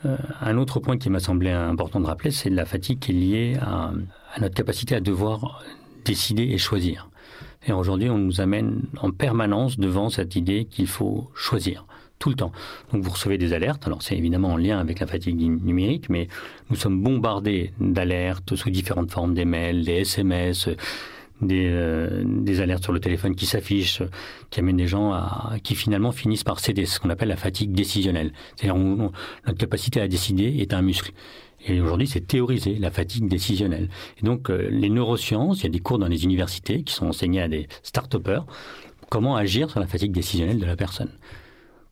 un 0.04 0.58
autre 0.58 0.80
point 0.80 0.98
qui 0.98 1.08
m'a 1.08 1.18
semblé 1.18 1.50
important 1.50 1.98
de 1.98 2.04
rappeler, 2.04 2.30
c'est 2.30 2.50
la 2.50 2.66
fatigue 2.66 2.98
qui 2.98 3.12
est 3.12 3.14
liée 3.14 3.56
à, 3.58 3.90
à 4.34 4.40
notre 4.40 4.54
capacité 4.54 4.94
à 4.94 5.00
devoir 5.00 5.64
décider 6.04 6.42
et 6.42 6.58
choisir. 6.58 7.08
Et 7.66 7.72
aujourd'hui, 7.72 8.10
on 8.10 8.18
nous 8.18 8.40
amène 8.40 8.82
en 9.00 9.10
permanence 9.10 9.78
devant 9.78 10.10
cette 10.10 10.36
idée 10.36 10.66
qu'il 10.66 10.86
faut 10.86 11.30
choisir 11.34 11.86
tout 12.18 12.30
le 12.30 12.36
temps. 12.36 12.52
Donc 12.92 13.02
vous 13.02 13.10
recevez 13.10 13.38
des 13.38 13.52
alertes. 13.52 13.86
Alors 13.86 14.02
c'est 14.02 14.16
évidemment 14.16 14.52
en 14.52 14.56
lien 14.56 14.78
avec 14.78 15.00
la 15.00 15.06
fatigue 15.06 15.38
numérique, 15.38 16.08
mais 16.08 16.28
nous 16.70 16.76
sommes 16.76 17.02
bombardés 17.02 17.72
d'alertes 17.80 18.56
sous 18.56 18.70
différentes 18.70 19.10
formes, 19.10 19.34
des 19.34 19.44
mails, 19.44 19.84
des 19.84 20.00
SMS, 20.00 20.68
des, 21.40 21.68
euh, 21.68 22.22
des 22.24 22.60
alertes 22.60 22.84
sur 22.84 22.92
le 22.92 23.00
téléphone 23.00 23.34
qui 23.34 23.46
s'affichent, 23.46 24.02
qui 24.50 24.60
amènent 24.60 24.76
des 24.76 24.86
gens 24.86 25.12
à, 25.12 25.56
qui 25.62 25.74
finalement 25.74 26.12
finissent 26.12 26.44
par 26.44 26.60
céder, 26.60 26.86
ce 26.86 27.00
qu'on 27.00 27.10
appelle 27.10 27.28
la 27.28 27.36
fatigue 27.36 27.72
décisionnelle. 27.72 28.32
C'est-à-dire 28.56 28.76
notre 28.76 29.58
capacité 29.58 30.00
à 30.00 30.08
décider 30.08 30.56
est 30.60 30.72
un 30.72 30.82
muscle. 30.82 31.12
Et 31.66 31.80
aujourd'hui, 31.80 32.06
c'est 32.06 32.26
théoriser 32.26 32.76
la 32.76 32.90
fatigue 32.90 33.28
décisionnelle. 33.28 33.88
Et 34.18 34.24
donc, 34.24 34.50
euh, 34.50 34.68
les 34.70 34.90
neurosciences, 34.90 35.60
il 35.60 35.64
y 35.64 35.66
a 35.66 35.70
des 35.70 35.80
cours 35.80 35.98
dans 35.98 36.08
les 36.08 36.24
universités 36.24 36.82
qui 36.82 36.92
sont 36.92 37.06
enseignés 37.06 37.40
à 37.40 37.48
des 37.48 37.68
start-upers, 37.82 38.44
comment 39.08 39.36
agir 39.36 39.70
sur 39.70 39.80
la 39.80 39.86
fatigue 39.86 40.12
décisionnelle 40.12 40.58
de 40.58 40.66
la 40.66 40.76
personne? 40.76 41.10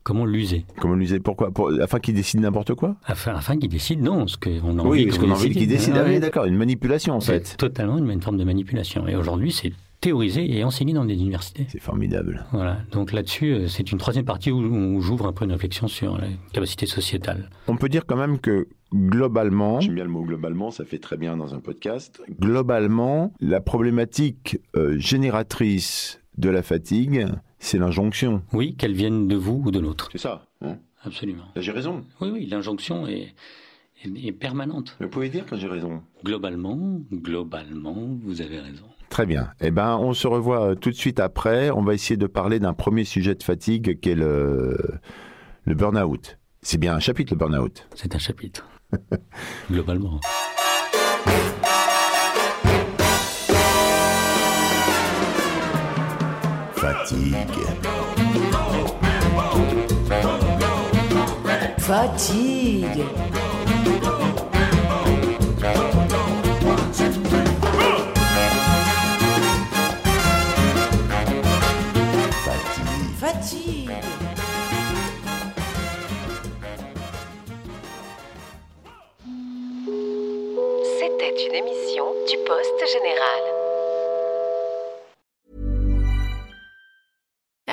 Comment 0.02 0.26
l'user? 0.26 0.66
Comment 0.80 0.94
l'user? 0.94 1.20
Pourquoi? 1.20 1.50
Afin 1.80 2.00
qu'il 2.00 2.14
décide 2.14 2.40
n'importe 2.40 2.74
quoi? 2.74 2.96
Afin, 3.04 3.34
afin 3.34 3.56
qu'il 3.56 3.68
décide, 3.68 4.02
non, 4.02 4.26
ce 4.26 4.36
qu'on 4.36 4.78
a 4.78 4.82
envie. 4.82 5.04
Oui, 5.04 5.12
ce 5.12 5.18
qu'on 5.18 5.30
a 5.30 5.34
envie 5.34 5.52
qu'il 5.52 5.68
décide. 5.68 5.94
Ah, 5.96 6.04
oui, 6.04 6.18
d'accord, 6.18 6.44
une 6.44 6.56
manipulation 6.56 7.14
en 7.14 7.20
fait. 7.20 7.56
Totalement 7.56 7.98
une, 7.98 8.20
forme 8.20 8.36
de 8.36 8.44
manipulation. 8.44 9.06
Et 9.06 9.14
aujourd'hui, 9.14 9.52
c'est 9.52 9.72
théorisé 10.02 10.54
et 10.54 10.64
enseigné 10.64 10.92
dans 10.92 11.04
des 11.04 11.14
universités. 11.14 11.66
C'est 11.70 11.80
formidable. 11.80 12.44
Voilà. 12.52 12.78
Donc 12.90 13.12
là-dessus, 13.12 13.54
euh, 13.54 13.68
c'est 13.68 13.92
une 13.92 13.98
troisième 13.98 14.24
partie 14.24 14.50
où 14.50 15.00
j'ouvre 15.00 15.26
un 15.28 15.32
peu 15.32 15.44
une 15.44 15.52
réflexion 15.52 15.86
sur 15.86 16.18
la 16.18 16.26
capacité 16.52 16.86
sociétale. 16.86 17.48
On 17.68 17.76
peut 17.76 17.88
dire 17.88 18.04
quand 18.04 18.16
même 18.16 18.40
que 18.40 18.68
globalement, 18.92 19.80
j'aime 19.80 19.94
bien 19.94 20.04
le 20.04 20.10
mot 20.10 20.24
globalement, 20.24 20.72
ça 20.72 20.84
fait 20.84 20.98
très 20.98 21.16
bien 21.16 21.36
dans 21.36 21.54
un 21.54 21.60
podcast. 21.60 22.20
Globalement, 22.40 23.32
la 23.40 23.60
problématique 23.60 24.58
euh, 24.76 24.98
génératrice 24.98 26.20
de 26.36 26.50
la 26.50 26.62
fatigue, 26.62 27.26
c'est 27.60 27.78
l'injonction. 27.78 28.42
Oui, 28.52 28.74
qu'elle 28.74 28.94
vienne 28.94 29.28
de 29.28 29.36
vous 29.36 29.62
ou 29.64 29.70
de 29.70 29.78
l'autre. 29.78 30.08
C'est 30.10 30.18
ça. 30.18 30.46
Hein 30.62 30.78
Absolument. 31.04 31.44
J'ai 31.56 31.72
raison. 31.72 32.04
Oui, 32.20 32.30
oui, 32.32 32.46
l'injonction 32.46 33.06
est, 33.06 33.34
est, 34.04 34.32
permanente. 34.32 34.96
vous 35.00 35.08
pouvez 35.08 35.28
dire 35.28 35.46
que 35.46 35.56
j'ai 35.56 35.68
raison. 35.68 36.02
Globalement, 36.24 37.00
globalement, 37.12 38.18
vous 38.24 38.40
avez 38.40 38.58
raison. 38.58 38.86
Très 39.12 39.26
bien. 39.26 39.50
Eh 39.60 39.70
ben, 39.70 39.98
on 39.98 40.14
se 40.14 40.26
revoit 40.26 40.70
euh, 40.70 40.74
tout 40.74 40.88
de 40.88 40.94
suite 40.94 41.20
après. 41.20 41.68
On 41.68 41.82
va 41.82 41.92
essayer 41.92 42.16
de 42.16 42.26
parler 42.26 42.58
d'un 42.60 42.72
premier 42.72 43.04
sujet 43.04 43.34
de 43.34 43.42
fatigue 43.42 44.00
qui 44.00 44.08
est 44.08 44.14
le, 44.14 44.78
le 45.64 45.74
burn-out. 45.74 46.38
C'est 46.62 46.78
bien 46.78 46.94
un 46.94 46.98
chapitre, 46.98 47.34
le 47.34 47.38
burn-out. 47.38 47.86
C'est 47.94 48.14
un 48.14 48.18
chapitre. 48.18 48.66
Globalement. 49.70 50.18
Fatigue. 56.74 57.36
Fatigue. 61.76 63.04